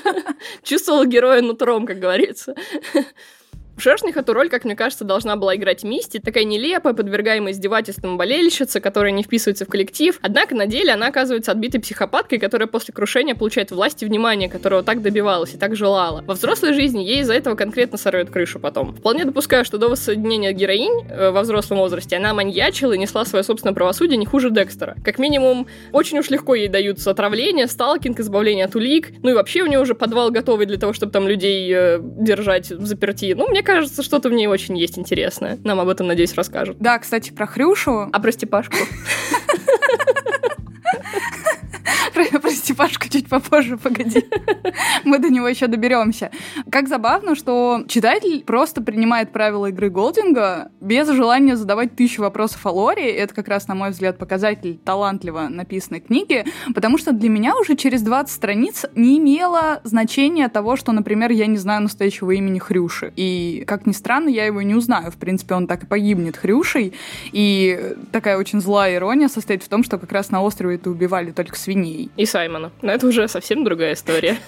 Чувствовал 0.62 1.04
героя 1.04 1.42
нутром, 1.42 1.86
как 1.86 2.00
говорится. 2.00 2.54
В 3.76 3.82
«Шершнях» 3.82 4.16
эту 4.16 4.32
роль, 4.32 4.48
как 4.48 4.64
мне 4.64 4.74
кажется, 4.74 5.04
должна 5.04 5.36
была 5.36 5.54
играть 5.54 5.84
Мисти, 5.84 6.18
такая 6.18 6.44
нелепая, 6.44 6.94
подвергаемая 6.94 7.52
издевательствам 7.52 8.16
болельщица, 8.16 8.80
которая 8.80 9.12
не 9.12 9.22
вписывается 9.22 9.66
в 9.66 9.68
коллектив. 9.68 10.18
Однако 10.22 10.54
на 10.54 10.64
деле 10.64 10.94
она 10.94 11.08
оказывается 11.08 11.52
отбитой 11.52 11.82
психопаткой, 11.82 12.38
которая 12.38 12.68
после 12.68 12.94
крушения 12.94 13.34
получает 13.34 13.72
власть 13.72 14.02
и 14.02 14.06
внимание, 14.06 14.48
которого 14.48 14.82
так 14.82 15.02
добивалась 15.02 15.52
и 15.52 15.58
так 15.58 15.76
желала. 15.76 16.22
Во 16.26 16.32
взрослой 16.32 16.72
жизни 16.72 17.00
ей 17.00 17.20
из-за 17.20 17.34
этого 17.34 17.54
конкретно 17.54 17.98
сорвет 17.98 18.30
крышу 18.30 18.58
потом. 18.58 18.94
Вполне 18.94 19.26
допускаю, 19.26 19.62
что 19.66 19.76
до 19.76 19.90
воссоединения 19.90 20.52
героинь 20.52 21.06
э, 21.10 21.30
во 21.30 21.42
взрослом 21.42 21.76
возрасте 21.76 22.16
она 22.16 22.32
маньячила 22.32 22.94
и 22.94 22.98
несла 22.98 23.26
свое 23.26 23.44
собственное 23.44 23.74
правосудие 23.74 24.16
не 24.16 24.24
хуже 24.24 24.48
Декстера. 24.50 24.96
Как 25.04 25.18
минимум, 25.18 25.66
очень 25.92 26.18
уж 26.18 26.30
легко 26.30 26.54
ей 26.54 26.68
даются 26.68 27.10
отравления, 27.10 27.66
сталкинг, 27.66 28.20
избавление 28.20 28.64
от 28.64 28.74
улик. 28.74 29.10
Ну 29.22 29.28
и 29.28 29.34
вообще 29.34 29.60
у 29.60 29.66
нее 29.66 29.80
уже 29.80 29.94
подвал 29.94 30.30
готовый 30.30 30.64
для 30.64 30.78
того, 30.78 30.94
чтобы 30.94 31.12
там 31.12 31.28
людей 31.28 31.70
э, 31.70 31.98
держать 32.00 32.70
в 32.70 32.86
заперти. 32.86 33.34
Ну, 33.36 33.46
мне 33.50 33.65
кажется, 33.66 34.02
что-то 34.02 34.30
в 34.30 34.32
ней 34.32 34.46
очень 34.46 34.78
есть 34.78 34.98
интересное. 34.98 35.58
Нам 35.64 35.80
об 35.80 35.88
этом, 35.88 36.06
надеюсь, 36.06 36.34
расскажут. 36.34 36.78
Да, 36.78 36.98
кстати, 36.98 37.30
про 37.30 37.46
Хрюшу. 37.46 38.08
А 38.12 38.20
про 38.20 38.32
Степашку? 38.32 38.76
Про, 42.16 42.40
про 42.40 42.50
Степашку 42.50 43.10
чуть 43.10 43.28
попозже, 43.28 43.76
погоди. 43.76 44.24
Мы 45.04 45.18
до 45.18 45.28
него 45.28 45.46
еще 45.48 45.66
доберемся. 45.66 46.30
Как 46.70 46.88
забавно, 46.88 47.34
что 47.34 47.84
читатель 47.88 48.42
просто 48.42 48.80
принимает 48.80 49.32
правила 49.32 49.66
игры 49.66 49.90
Голдинга 49.90 50.70
без 50.80 51.10
желания 51.10 51.56
задавать 51.56 51.94
тысячу 51.94 52.22
вопросов 52.22 52.64
о 52.64 52.70
Лоре. 52.70 53.12
Это 53.12 53.34
как 53.34 53.48
раз, 53.48 53.68
на 53.68 53.74
мой 53.74 53.90
взгляд, 53.90 54.16
показатель 54.16 54.78
талантливо 54.82 55.48
написанной 55.50 56.00
книги, 56.00 56.46
потому 56.74 56.96
что 56.96 57.12
для 57.12 57.28
меня 57.28 57.54
уже 57.54 57.76
через 57.76 58.00
20 58.00 58.34
страниц 58.34 58.86
не 58.94 59.18
имело 59.18 59.82
значения 59.84 60.48
того, 60.48 60.76
что, 60.76 60.92
например, 60.92 61.32
я 61.32 61.44
не 61.44 61.58
знаю 61.58 61.82
настоящего 61.82 62.30
имени 62.30 62.58
Хрюши. 62.58 63.12
И, 63.16 63.62
как 63.66 63.84
ни 63.84 63.92
странно, 63.92 64.30
я 64.30 64.46
его 64.46 64.62
не 64.62 64.74
узнаю. 64.74 65.10
В 65.10 65.16
принципе, 65.16 65.54
он 65.54 65.66
так 65.66 65.82
и 65.82 65.86
погибнет 65.86 66.38
Хрюшей. 66.38 66.94
И 67.32 67.94
такая 68.10 68.38
очень 68.38 68.62
злая 68.62 68.94
ирония 68.94 69.28
состоит 69.28 69.62
в 69.62 69.68
том, 69.68 69.84
что 69.84 69.98
как 69.98 70.12
раз 70.12 70.30
на 70.30 70.40
острове 70.40 70.76
это 70.76 70.88
убивали 70.88 71.30
только 71.30 71.58
свиней. 71.58 72.05
И 72.16 72.26
Саймона. 72.26 72.72
Но 72.82 72.92
это 72.92 73.06
уже 73.06 73.28
совсем 73.28 73.64
другая 73.64 73.94
история. 73.94 74.38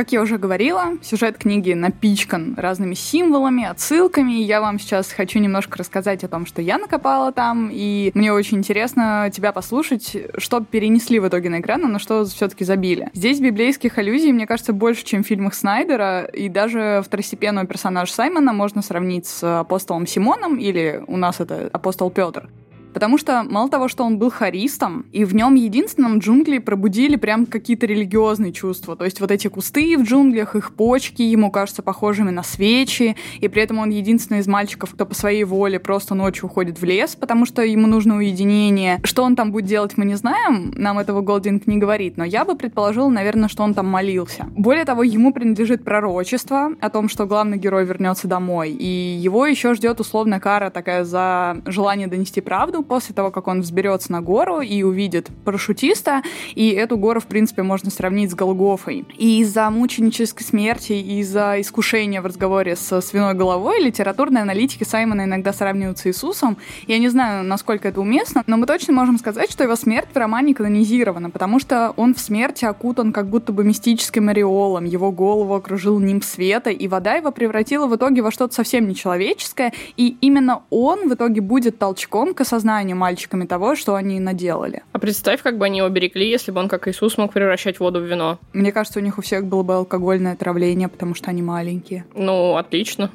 Как 0.00 0.12
я 0.12 0.22
уже 0.22 0.38
говорила, 0.38 0.92
сюжет 1.02 1.36
книги 1.36 1.74
напичкан 1.74 2.54
разными 2.56 2.94
символами, 2.94 3.64
отсылками. 3.64 4.32
Я 4.32 4.62
вам 4.62 4.78
сейчас 4.78 5.12
хочу 5.12 5.38
немножко 5.40 5.76
рассказать 5.76 6.24
о 6.24 6.28
том, 6.28 6.46
что 6.46 6.62
я 6.62 6.78
накопала 6.78 7.32
там, 7.32 7.68
и 7.70 8.10
мне 8.14 8.32
очень 8.32 8.58
интересно 8.58 9.30
тебя 9.30 9.52
послушать, 9.52 10.16
что 10.38 10.64
перенесли 10.64 11.18
в 11.18 11.28
итоге 11.28 11.50
на 11.50 11.60
экран, 11.60 11.84
а 11.84 11.88
на 11.88 11.98
что 11.98 12.24
все-таки 12.24 12.64
забили. 12.64 13.10
Здесь 13.12 13.40
библейских 13.40 13.98
аллюзий, 13.98 14.32
мне 14.32 14.46
кажется, 14.46 14.72
больше, 14.72 15.04
чем 15.04 15.22
в 15.22 15.26
фильмах 15.26 15.52
Снайдера, 15.52 16.24
и 16.24 16.48
даже 16.48 17.02
второстепенного 17.04 17.66
персонажа 17.66 18.14
Саймона 18.14 18.54
можно 18.54 18.80
сравнить 18.80 19.26
с 19.26 19.60
апостолом 19.60 20.06
Симоном, 20.06 20.56
или 20.56 21.04
у 21.08 21.18
нас 21.18 21.40
это 21.40 21.68
апостол 21.74 22.10
Петр. 22.10 22.48
Потому 22.92 23.18
что 23.18 23.44
мало 23.48 23.68
того, 23.68 23.88
что 23.88 24.04
он 24.04 24.18
был 24.18 24.30
харистом, 24.30 25.06
и 25.12 25.24
в 25.24 25.34
нем 25.34 25.54
единственном 25.54 26.18
джунгли 26.18 26.58
пробудили 26.58 27.16
прям 27.16 27.46
какие-то 27.46 27.86
религиозные 27.86 28.52
чувства. 28.52 28.96
То 28.96 29.04
есть 29.04 29.20
вот 29.20 29.30
эти 29.30 29.48
кусты 29.48 29.96
в 29.96 30.02
джунглях, 30.02 30.56
их 30.56 30.74
почки 30.74 31.22
ему 31.22 31.50
кажутся 31.50 31.82
похожими 31.82 32.30
на 32.30 32.42
свечи, 32.42 33.16
и 33.40 33.48
при 33.48 33.62
этом 33.62 33.78
он 33.78 33.90
единственный 33.90 34.40
из 34.40 34.46
мальчиков, 34.46 34.94
кто 34.94 35.06
по 35.06 35.14
своей 35.14 35.44
воле 35.44 35.78
просто 35.78 36.14
ночью 36.14 36.46
уходит 36.46 36.80
в 36.80 36.84
лес, 36.84 37.16
потому 37.16 37.46
что 37.46 37.62
ему 37.62 37.86
нужно 37.86 38.16
уединение. 38.16 39.00
Что 39.04 39.22
он 39.22 39.36
там 39.36 39.52
будет 39.52 39.66
делать, 39.66 39.96
мы 39.96 40.04
не 40.04 40.16
знаем, 40.16 40.72
нам 40.74 40.98
этого 40.98 41.20
Голдинг 41.20 41.66
не 41.66 41.78
говорит, 41.78 42.16
но 42.16 42.24
я 42.24 42.44
бы 42.44 42.56
предположила, 42.56 43.08
наверное, 43.08 43.48
что 43.48 43.62
он 43.62 43.74
там 43.74 43.86
молился. 43.86 44.46
Более 44.50 44.84
того, 44.84 45.02
ему 45.02 45.32
принадлежит 45.32 45.84
пророчество 45.84 46.72
о 46.80 46.90
том, 46.90 47.08
что 47.08 47.26
главный 47.26 47.58
герой 47.58 47.84
вернется 47.84 48.28
домой, 48.28 48.70
и 48.70 48.86
его 48.86 49.46
еще 49.46 49.74
ждет 49.74 50.00
условная 50.00 50.40
кара 50.40 50.70
такая 50.70 51.04
за 51.04 51.58
желание 51.66 52.06
донести 52.06 52.40
правду, 52.40 52.79
после 52.82 53.14
того, 53.14 53.30
как 53.30 53.48
он 53.48 53.60
взберется 53.60 54.12
на 54.12 54.20
гору 54.20 54.60
и 54.60 54.82
увидит 54.82 55.28
парашютиста, 55.44 56.22
и 56.54 56.70
эту 56.70 56.96
гору, 56.96 57.20
в 57.20 57.26
принципе, 57.26 57.62
можно 57.62 57.90
сравнить 57.90 58.30
с 58.30 58.34
Голгофой. 58.34 59.04
И 59.16 59.40
из-за 59.40 59.70
мученической 59.70 60.44
смерти, 60.44 60.92
и 60.92 61.20
из-за 61.20 61.60
искушения 61.60 62.22
в 62.22 62.26
разговоре 62.26 62.76
с 62.76 63.00
свиной 63.00 63.34
головой 63.34 63.82
литературные 63.82 64.42
аналитики 64.42 64.84
Саймона 64.84 65.24
иногда 65.24 65.52
сравнивают 65.52 65.98
с 65.98 66.06
Иисусом. 66.06 66.56
Я 66.86 66.98
не 66.98 67.08
знаю, 67.08 67.44
насколько 67.44 67.88
это 67.88 68.00
уместно, 68.00 68.42
но 68.46 68.56
мы 68.56 68.66
точно 68.66 68.92
можем 68.92 69.18
сказать, 69.18 69.50
что 69.50 69.64
его 69.64 69.76
смерть 69.76 70.08
в 70.12 70.16
романе 70.16 70.54
канонизирована, 70.54 71.30
потому 71.30 71.60
что 71.60 71.92
он 71.96 72.14
в 72.14 72.20
смерти 72.20 72.64
окутан 72.64 73.12
как 73.12 73.28
будто 73.28 73.52
бы 73.52 73.64
мистическим 73.64 74.28
ореолом, 74.28 74.84
его 74.84 75.12
голову 75.12 75.54
окружил 75.54 75.98
нимб 75.98 76.24
света, 76.24 76.70
и 76.70 76.88
вода 76.88 77.14
его 77.14 77.30
превратила 77.30 77.86
в 77.86 77.96
итоге 77.96 78.22
во 78.22 78.30
что-то 78.30 78.54
совсем 78.54 78.88
нечеловеческое, 78.88 79.72
и 79.96 80.16
именно 80.20 80.62
он 80.70 81.08
в 81.08 81.14
итоге 81.14 81.40
будет 81.40 81.78
толчком 81.78 82.34
к 82.34 82.40
осознанию 82.40 82.69
осознанию 82.70 82.96
мальчиками 82.96 83.46
того, 83.46 83.74
что 83.74 83.94
они 83.94 84.20
наделали. 84.20 84.82
А 84.92 84.98
представь, 84.98 85.42
как 85.42 85.58
бы 85.58 85.64
они 85.64 85.78
его 85.78 85.88
берегли, 85.88 86.28
если 86.30 86.52
бы 86.52 86.60
он, 86.60 86.68
как 86.68 86.86
Иисус, 86.86 87.18
мог 87.18 87.32
превращать 87.32 87.80
воду 87.80 88.00
в 88.00 88.04
вино. 88.04 88.38
Мне 88.52 88.70
кажется, 88.72 89.00
у 89.00 89.02
них 89.02 89.18
у 89.18 89.22
всех 89.22 89.44
было 89.44 89.62
бы 89.62 89.74
алкогольное 89.74 90.32
отравление, 90.32 90.88
потому 90.88 91.14
что 91.14 91.30
они 91.30 91.42
маленькие. 91.42 92.04
Ну, 92.14 92.56
отлично. 92.56 93.10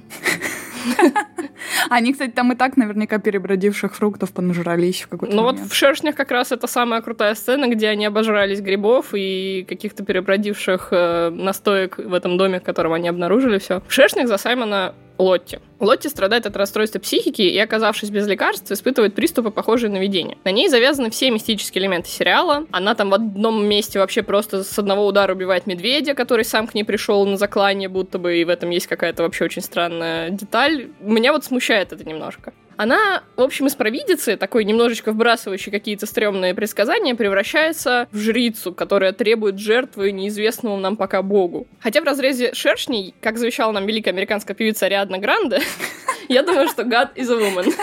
Они, 1.89 2.13
кстати, 2.13 2.32
там 2.32 2.52
и 2.52 2.56
так 2.56 2.78
наверняка 2.78 3.18
перебродивших 3.18 3.96
фруктов 3.96 4.32
понажрались 4.34 5.02
в 5.02 5.08
какой-то 5.08 5.36
Ну 5.36 5.44
вот 5.44 5.60
в 5.60 5.74
«Шершнях» 5.74 6.15
как 6.15 6.32
раз 6.32 6.52
это 6.52 6.68
самая 6.68 7.02
крутая 7.02 7.34
сцена, 7.36 7.68
где 7.68 7.88
они 7.89 8.06
обожрались 8.06 8.62
грибов 8.62 9.13
и 9.13 9.65
каких-то 9.68 10.04
перебродивших 10.04 10.89
э, 10.91 11.30
настоек 11.30 11.98
в 11.98 12.13
этом 12.13 12.38
доме, 12.38 12.60
в 12.60 12.63
котором 12.63 12.94
они 12.94 13.10
обнаружили 13.10 13.58
все. 13.58 13.82
В 13.88 13.94
«Шершнях» 13.94 14.28
за 14.28 14.38
Саймона 14.38 14.94
Лотти. 15.17 15.60
Лотти 15.80 16.08
страдает 16.08 16.45
от 16.45 16.56
расстройства 16.56 16.99
психики 16.99 17.41
и, 17.41 17.58
оказавшись 17.58 18.10
без 18.10 18.28
лекарств, 18.28 18.71
испытывает 18.71 19.15
приступы, 19.15 19.51
похожие 19.51 19.91
на 19.91 19.97
видение. 19.97 20.38
На 20.43 20.51
ней 20.51 20.69
завязаны 20.69 21.10
все 21.10 21.32
мистические 21.32 21.84
элементы 21.84 22.10
сериала. 22.10 22.65
Она 22.71 22.95
там 22.95 23.10
в 23.10 23.13
одном 23.13 23.65
месте 23.65 23.99
вообще 23.99 24.23
просто 24.23 24.63
с 24.63 24.78
одного 24.80 25.06
удара 25.06 25.34
убивает 25.34 25.67
медведя, 25.67 26.13
который 26.13 26.45
сам 26.45 26.67
к 26.67 26.73
ней 26.73 26.84
пришел 26.84 27.25
на 27.25 27.38
заклание, 27.38 27.89
будто 27.89 28.19
бы, 28.19 28.38
и 28.38 28.45
в 28.45 28.49
этом 28.49 28.69
есть 28.69 28.88
какая-то 28.88 29.23
вообще 29.23 29.45
очень 29.45 29.62
странная 29.62 30.30
деталь. 30.30 30.89
Меня 30.99 31.34
вот 31.34 31.45
смущает 31.45 31.93
это 31.93 32.04
немножко. 32.04 32.54
Она, 32.77 33.23
в 33.35 33.41
общем, 33.41 33.67
из 33.67 33.75
провидицы, 33.75 34.38
такой 34.38 34.65
немножечко 34.65 35.11
вбрасывающей 35.11 35.71
какие-то 35.71 36.05
стрёмные 36.05 36.53
предсказания, 36.53 37.15
превращается 37.15 38.07
в 38.11 38.17
жрицу, 38.17 38.73
которая 38.73 39.13
требует 39.13 39.59
жертвы 39.59 40.11
неизвестному 40.11 40.77
нам 40.77 40.97
пока 40.97 41.21
богу. 41.21 41.67
Хотя 41.79 42.01
в 42.01 42.03
разрезе 42.03 42.53
шершней, 42.53 43.13
как 43.21 43.38
завещала 43.38 43.71
нам 43.71 43.85
великая 43.85 44.11
американская 44.11 44.55
певица 44.55 44.88
Ариадна 44.88 45.17
Гранде, 45.17 45.59
я 46.29 46.43
думаю, 46.43 46.67
что 46.67 46.83
God 46.83 47.15
is 47.15 47.31
a 47.31 47.39
woman. 47.39 47.73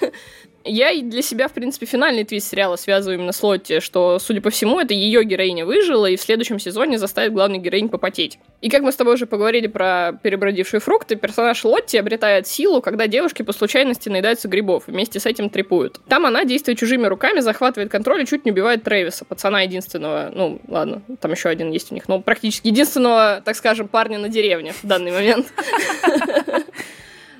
Я 0.64 0.90
и 0.90 1.02
для 1.02 1.20
себя, 1.20 1.48
в 1.48 1.52
принципе, 1.52 1.84
финальный 1.84 2.24
твист 2.24 2.50
сериала 2.50 2.76
связываю 2.76 3.18
именно 3.18 3.32
с 3.32 3.42
Лотти, 3.42 3.80
что, 3.80 4.18
судя 4.18 4.40
по 4.40 4.48
всему, 4.48 4.80
это 4.80 4.94
ее 4.94 5.22
героиня 5.22 5.66
выжила 5.66 6.06
и 6.06 6.16
в 6.16 6.22
следующем 6.22 6.58
сезоне 6.58 6.98
заставит 6.98 7.34
главную 7.34 7.60
героинь 7.60 7.90
попотеть. 7.90 8.38
И 8.62 8.70
как 8.70 8.82
мы 8.82 8.90
с 8.90 8.96
тобой 8.96 9.14
уже 9.14 9.26
поговорили 9.26 9.66
про 9.66 10.18
перебродившие 10.22 10.80
фрукты, 10.80 11.16
персонаж 11.16 11.62
Лотти 11.64 11.98
обретает 11.98 12.46
силу, 12.46 12.80
когда 12.80 13.06
девушки 13.06 13.42
по 13.42 13.52
случайности 13.52 14.08
наедаются 14.08 14.48
грибов, 14.48 14.84
вместе 14.86 15.20
с 15.20 15.26
этим 15.26 15.50
трепуют. 15.50 16.00
Там 16.08 16.24
она, 16.24 16.44
действуя 16.44 16.74
чужими 16.74 17.06
руками, 17.06 17.40
захватывает 17.40 17.90
контроль 17.92 18.22
и 18.22 18.26
чуть 18.26 18.46
не 18.46 18.52
убивает 18.52 18.82
Трэвиса, 18.84 19.26
пацана 19.26 19.60
единственного, 19.60 20.30
ну, 20.34 20.60
ладно, 20.66 21.02
там 21.20 21.32
еще 21.32 21.50
один 21.50 21.70
есть 21.72 21.92
у 21.92 21.94
них, 21.94 22.08
но 22.08 22.22
практически 22.22 22.68
единственного, 22.68 23.42
так 23.44 23.56
скажем, 23.56 23.86
парня 23.86 24.18
на 24.18 24.30
деревне 24.30 24.72
в 24.82 24.86
данный 24.86 25.12
момент. 25.12 25.46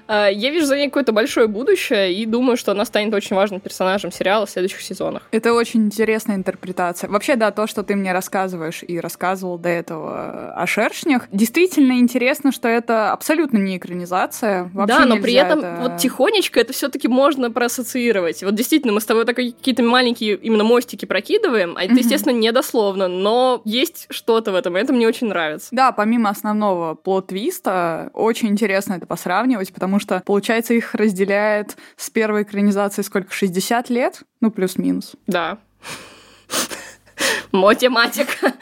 А, 0.06 0.28
я 0.28 0.50
вижу 0.50 0.66
за 0.66 0.76
ней 0.76 0.86
какое-то 0.86 1.12
большое 1.12 1.46
будущее 1.46 2.14
и 2.14 2.26
думаю, 2.26 2.56
что 2.56 2.72
она 2.72 2.84
станет 2.84 3.14
очень 3.14 3.36
важным 3.36 3.60
персонажем 3.60 4.12
сериала 4.12 4.46
в 4.46 4.50
следующих 4.50 4.80
сезонах. 4.82 5.22
Это 5.30 5.52
очень 5.52 5.84
интересная 5.86 6.36
интерпретация. 6.36 7.08
Вообще, 7.10 7.36
да, 7.36 7.50
то, 7.50 7.66
что 7.66 7.82
ты 7.82 7.96
мне 7.96 8.12
рассказываешь 8.12 8.82
и 8.86 9.00
рассказывал 9.00 9.58
до 9.58 9.68
этого 9.68 10.52
о 10.54 10.66
шершнях, 10.66 11.28
действительно 11.32 11.98
интересно, 11.98 12.52
что 12.52 12.68
это 12.68 13.12
абсолютно 13.12 13.58
не 13.58 13.76
экранизация. 13.76 14.70
Вообще 14.72 14.98
да, 14.98 15.06
но 15.06 15.16
при 15.16 15.34
этом 15.34 15.58
это... 15.60 15.78
вот 15.80 15.96
тихонечко 15.98 16.60
это 16.60 16.72
все-таки 16.72 17.08
можно 17.08 17.50
проассоциировать. 17.50 18.42
Вот 18.42 18.54
действительно, 18.54 18.92
мы 18.92 19.00
с 19.00 19.04
тобой 19.04 19.24
так 19.24 19.36
какие-то 19.36 19.82
маленькие 19.82 20.36
именно 20.36 20.64
мостики 20.64 21.04
прокидываем, 21.04 21.76
а 21.76 21.84
это, 21.84 21.94
естественно, 21.94 22.32
недословно, 22.32 23.08
но 23.08 23.62
есть 23.64 24.06
что-то 24.10 24.52
в 24.52 24.54
этом, 24.54 24.76
и 24.76 24.80
это 24.80 24.92
мне 24.92 25.08
очень 25.08 25.28
нравится. 25.28 25.68
Да, 25.72 25.92
помимо 25.92 26.30
основного 26.30 26.94
плод-твиста, 26.94 28.10
очень 28.12 28.48
интересно 28.48 28.94
это 28.94 29.06
посравнивать, 29.06 29.72
потому 29.72 29.93
что, 29.98 30.22
получается, 30.24 30.74
их 30.74 30.94
разделяет 30.94 31.76
с 31.96 32.10
первой 32.10 32.42
экранизацией 32.42 33.04
сколько, 33.04 33.32
60 33.32 33.90
лет? 33.90 34.22
Ну, 34.40 34.50
плюс-минус. 34.50 35.14
Да. 35.26 35.58
Математика. 37.52 38.52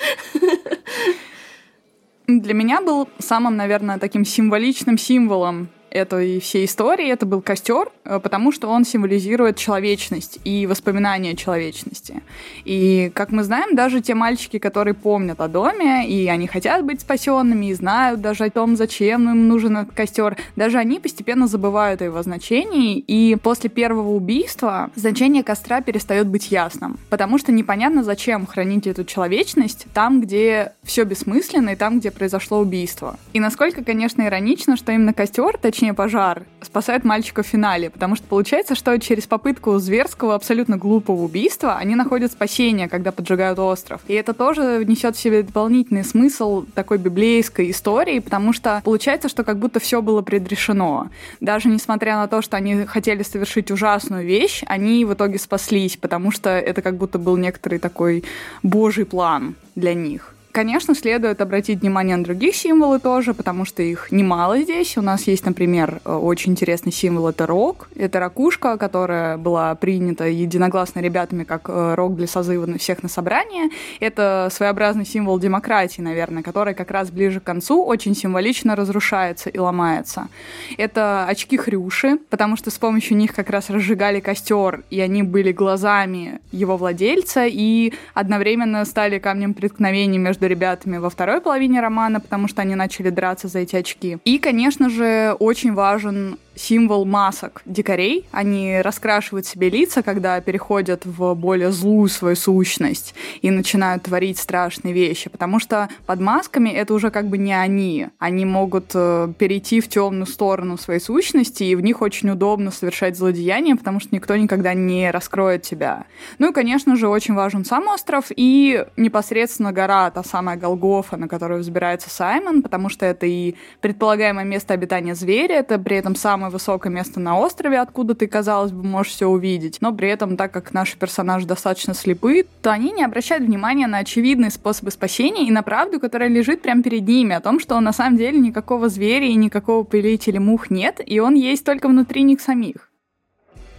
Для 2.27 2.55
меня 2.55 2.81
был 2.81 3.09
самым, 3.19 3.57
наверное, 3.57 3.99
таким 3.99 4.25
символичным 4.25 4.97
символом 4.97 5.69
этой 5.93 6.41
всей 6.41 6.65
истории, 6.65 7.11
это 7.11 7.27
был 7.27 7.41
костер, 7.41 7.91
э, 8.05 8.19
потому 8.21 8.53
что 8.53 8.69
он 8.69 8.85
символизирует 8.85 9.57
человечность 9.57 10.39
и 10.45 10.67
воспоминания 10.67 11.37
человечности. 11.37 12.23
И, 12.65 13.11
как 13.15 13.31
мы 13.31 13.45
знаем, 13.45 13.77
даже 13.77 14.01
те 14.01 14.15
мальчики, 14.15 14.59
которые 14.59 14.95
помнят 14.95 15.41
о 15.41 15.49
доме, 15.49 16.09
и 16.09 16.29
они 16.29 16.47
хотят 16.47 16.85
быть 16.85 17.01
спасенными, 17.01 17.67
и 17.67 17.75
знают 17.75 18.21
даже 18.21 18.45
о 18.45 18.51
том, 18.51 18.77
зачем 18.77 19.31
им 19.31 19.49
нужен 19.49 19.77
этот 19.77 19.95
костер, 19.95 20.37
даже 20.57 20.79
они 20.79 20.99
постепенно 20.99 21.47
забывают 21.47 22.03
о 22.03 22.05
его 22.05 22.23
значении, 22.23 22.99
и 22.99 23.37
после 23.37 23.69
первого 23.69 24.11
убийства 24.11 24.91
значение 24.95 25.43
костра 25.43 25.81
перестает 25.81 26.27
быть 26.27 26.51
ясным, 26.51 26.99
потому 27.11 27.39
что 27.39 27.53
непонятно, 27.53 28.03
зачем 28.03 28.47
хранить 28.47 28.87
эту 28.87 29.05
человечность 29.05 29.87
там, 29.93 30.21
где 30.21 30.73
все 30.83 31.05
бессмысленно, 31.05 31.71
и 31.71 31.77
там, 31.77 31.99
где 32.01 32.11
произошло 32.11 32.61
убийство. 32.61 33.19
И 33.33 33.41
насколько, 33.41 33.85
конечно, 33.85 34.23
иронично, 34.23 34.77
что 34.77 34.93
именно 34.93 35.13
костер, 35.13 35.59
точнее 35.59 35.82
точнее 35.83 35.95
пожар, 35.95 36.45
спасает 36.61 37.03
мальчика 37.03 37.43
в 37.43 37.47
финале, 37.47 37.91
потому 37.91 38.15
что 38.15 38.25
получается, 38.29 38.77
что 38.77 38.97
через 39.01 39.27
попытку 39.27 39.79
зверского, 39.79 40.37
абсолютно 40.37 40.77
глупого 40.77 41.25
убийства 41.25 41.75
они 41.75 41.97
находят 41.97 42.31
спасение, 42.31 42.89
когда 42.89 43.11
поджигают 43.11 43.59
остров. 43.59 44.01
И 44.07 44.15
это 44.15 44.33
тоже 44.33 44.85
несет 44.87 45.17
в 45.17 45.21
себе 45.21 45.43
дополнительный 45.43 46.05
смысл 46.05 46.65
такой 46.77 46.99
библейской 46.99 47.73
истории, 47.73 48.21
потому 48.21 48.53
что 48.53 48.81
получается, 48.85 49.29
что 49.29 49.43
как 49.43 49.59
будто 49.59 49.81
все 49.81 50.03
было 50.03 50.23
предрешено. 50.23 51.09
Даже 51.41 51.69
несмотря 51.69 52.15
на 52.15 52.29
то, 52.29 52.43
что 52.43 52.57
они 52.57 52.85
хотели 52.85 53.25
совершить 53.25 53.73
ужасную 53.73 54.25
вещь, 54.25 54.63
они 54.69 55.05
в 55.05 55.15
итоге 55.15 55.41
спаслись, 55.41 55.97
потому 55.97 56.31
что 56.31 56.51
это 56.51 56.81
как 56.81 56.97
будто 56.97 57.19
был 57.19 57.37
некоторый 57.37 57.81
такой 57.81 58.23
божий 58.63 59.05
план 59.05 59.57
для 59.75 59.95
них. 59.95 60.33
Конечно, 60.53 60.95
следует 60.95 61.41
обратить 61.41 61.81
внимание 61.81 62.15
на 62.15 62.25
другие 62.25 62.53
символы 62.53 62.99
тоже, 62.99 63.33
потому 63.33 63.65
что 63.65 63.83
их 63.83 64.13
немало 64.13 64.61
здесь. 64.61 64.99
У 64.99 65.01
нас 65.01 65.27
есть, 65.27 65.47
например, 65.47 66.03
э, 66.05 66.13
очень 66.13 66.53
интересный 66.53 66.93
символ— 66.93 67.29
это 67.29 67.47
рог. 67.47 67.89
Это 67.97 68.21
ракушка, 68.21 68.77
которая 68.77 69.39
была 69.39 69.75
принята 69.75 70.27
единогласно 70.27 71.01
ребятами 71.01 71.45
как 71.45 71.71
э, 71.71 71.95
рог 71.95 72.17
для 72.17 72.27
созыва 72.27 72.77
всех 72.77 73.03
на 73.03 73.09
собрание. 73.09 73.71
Это 73.99 74.49
своеобразный 74.53 75.07
символ 75.07 75.39
демократии, 75.39 76.03
наверное, 76.03 76.43
который 76.43 76.75
как 76.75 76.91
раз 76.91 77.11
ближе 77.11 77.41
к 77.41 77.45
концу 77.45 77.83
очень 77.83 78.15
символично 78.15 78.77
разрушается 78.77 79.49
и 79.49 79.59
ломается. 79.59 80.29
Это 80.77 81.25
очки 81.27 81.57
Хрюши, 81.57 82.19
потому 82.29 82.59
что 82.59 82.71
с 82.71 82.77
помощью 82.77 83.17
них 83.17 83.35
как 83.35 83.49
раз 83.49 83.71
разжигали 83.71 84.21
костер, 84.21 84.85
и 84.91 85.01
они 85.01 85.23
были 85.23 85.51
глазами 85.51 86.41
его 86.53 86.77
владельца, 86.77 87.47
и 87.47 87.95
одновременно 88.13 88.85
стали 88.85 89.19
камнем 89.19 89.55
преткновения 89.55 90.19
между 90.19 90.42
между 90.43 90.47
ребятами 90.49 90.99
во 90.99 91.09
второй 91.09 91.41
половине 91.41 91.81
романа, 91.81 92.21
потому 92.21 92.49
что 92.49 92.63
они 92.63 92.75
начали 92.75 93.11
драться 93.11 93.49
за 93.49 93.61
эти 93.61 93.77
очки. 93.77 94.19
И, 94.25 94.39
конечно 94.39 94.91
же, 94.91 95.37
очень 95.39 95.73
важен 95.75 96.37
символ 96.55 97.05
масок 97.05 97.63
дикарей. 97.65 98.27
Они 98.33 98.81
раскрашивают 98.81 99.47
себе 99.47 99.71
лица, 99.71 100.03
когда 100.03 100.41
переходят 100.41 101.05
в 101.05 101.35
более 101.35 101.73
злую 101.73 102.09
свою 102.09 102.37
сущность 102.37 103.15
и 103.41 103.51
начинают 103.51 104.05
творить 104.05 104.39
страшные 104.39 104.95
вещи, 104.95 105.31
потому 105.31 105.59
что 105.59 105.89
под 106.07 106.21
масками 106.21 106.69
это 106.69 106.95
уже 106.95 107.11
как 107.11 107.29
бы 107.29 107.39
не 107.39 107.53
они. 107.53 108.09
Они 108.19 108.45
могут 108.45 108.91
э, 108.95 109.33
перейти 109.39 109.81
в 109.81 109.89
темную 109.89 110.27
сторону 110.27 110.77
своей 110.77 111.01
сущности, 111.01 111.65
и 111.65 111.75
в 111.75 111.81
них 111.81 112.03
очень 112.03 112.31
удобно 112.31 112.71
совершать 112.71 113.17
злодеяния, 113.17 113.77
потому 113.77 114.01
что 114.01 114.15
никто 114.15 114.37
никогда 114.37 114.75
не 114.75 115.11
раскроет 115.11 115.63
тебя. 115.63 116.05
Ну 116.39 116.51
и, 116.51 116.53
конечно 116.53 116.97
же, 116.97 117.09
очень 117.09 117.35
важен 117.35 117.65
сам 117.65 117.89
остров 117.89 118.27
и 118.35 118.85
непосредственно 118.97 119.73
гора, 119.73 120.11
та 120.11 120.23
самая 120.23 120.57
Голгофа, 120.57 121.17
на 121.17 121.29
которую 121.29 121.61
взбирается 121.61 122.11
Саймон, 122.11 122.63
потому 122.63 122.89
что 122.89 123.07
это 123.07 123.27
и 123.27 123.55
предполагаемое 123.81 124.45
место 124.45 124.75
обитания 124.75 125.15
зверя, 125.15 125.57
это 125.57 125.79
при 125.79 125.97
этом 125.97 126.15
сам 126.15 126.42
самое 126.43 126.53
высокое 126.53 126.93
место 126.93 127.21
на 127.21 127.39
острове, 127.39 127.79
откуда 127.79 128.17
ты, 128.17 128.27
казалось 128.27 128.73
бы, 128.73 128.83
можешь 128.83 129.13
все 129.13 129.29
увидеть. 129.29 129.79
Но 129.81 129.93
при 129.93 130.09
этом, 130.09 130.37
так 130.37 130.51
как 130.51 130.73
наши 130.73 130.99
персонажи 130.99 131.47
достаточно 131.47 131.95
слепы, 131.95 132.45
то 132.63 132.73
они 132.73 132.91
не 132.91 133.05
обращают 133.05 133.45
внимания 133.45 133.87
на 133.87 133.99
очевидные 133.99 134.51
способы 134.51 134.91
спасения 134.91 135.47
и 135.47 135.53
на 135.53 135.63
правду, 135.63 136.01
которая 136.01 136.29
лежит 136.29 136.61
прямо 136.61 136.83
перед 136.83 137.07
ними, 137.07 137.37
о 137.37 137.41
том, 137.41 137.61
что 137.61 137.79
на 137.79 137.93
самом 137.93 138.17
деле 138.17 138.39
никакого 138.39 138.89
зверя 138.89 139.27
и 139.27 139.35
никакого 139.35 139.85
повелителя 139.85 140.41
мух 140.41 140.69
нет, 140.69 141.01
и 141.05 141.21
он 141.21 141.35
есть 141.35 141.65
только 141.65 141.87
внутри 141.87 142.23
них 142.23 142.41
самих. 142.41 142.92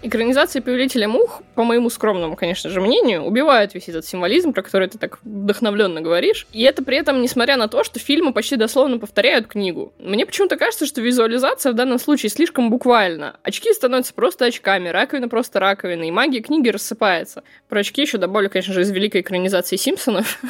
Экранизации 0.05 0.59
«Повелителя 0.59 1.07
мух», 1.07 1.41
по 1.55 1.63
моему 1.63 1.89
скромному, 1.89 2.35
конечно 2.35 2.69
же, 2.69 2.81
мнению, 2.81 3.23
убивают 3.23 3.73
весь 3.73 3.87
этот 3.87 4.05
символизм, 4.05 4.51
про 4.51 4.61
который 4.61 4.89
ты 4.89 4.97
так 4.97 5.19
вдохновленно 5.23 6.01
говоришь. 6.01 6.45
И 6.51 6.61
это 6.63 6.83
при 6.83 6.97
этом, 6.97 7.21
несмотря 7.21 7.55
на 7.55 7.69
то, 7.69 7.85
что 7.85 7.99
фильмы 7.99 8.33
почти 8.33 8.57
дословно 8.57 8.99
повторяют 8.99 9.47
книгу. 9.47 9.93
Мне 9.99 10.25
почему-то 10.25 10.57
кажется, 10.57 10.85
что 10.85 10.99
визуализация 10.99 11.71
в 11.71 11.75
данном 11.75 11.99
случае 11.99 12.31
слишком 12.31 12.69
буквальна. 12.69 13.37
Очки 13.43 13.71
становятся 13.71 14.13
просто 14.13 14.43
очками, 14.43 14.89
раковина 14.89 15.29
просто 15.29 15.61
раковина, 15.61 16.03
и 16.03 16.11
магия 16.11 16.41
книги 16.41 16.67
рассыпается. 16.67 17.43
Про 17.69 17.79
очки 17.79 18.01
еще 18.01 18.17
добавлю, 18.17 18.49
конечно 18.49 18.73
же, 18.73 18.81
из 18.81 18.91
великой 18.91 19.21
экранизации 19.21 19.77
«Симпсонов». 19.77 20.39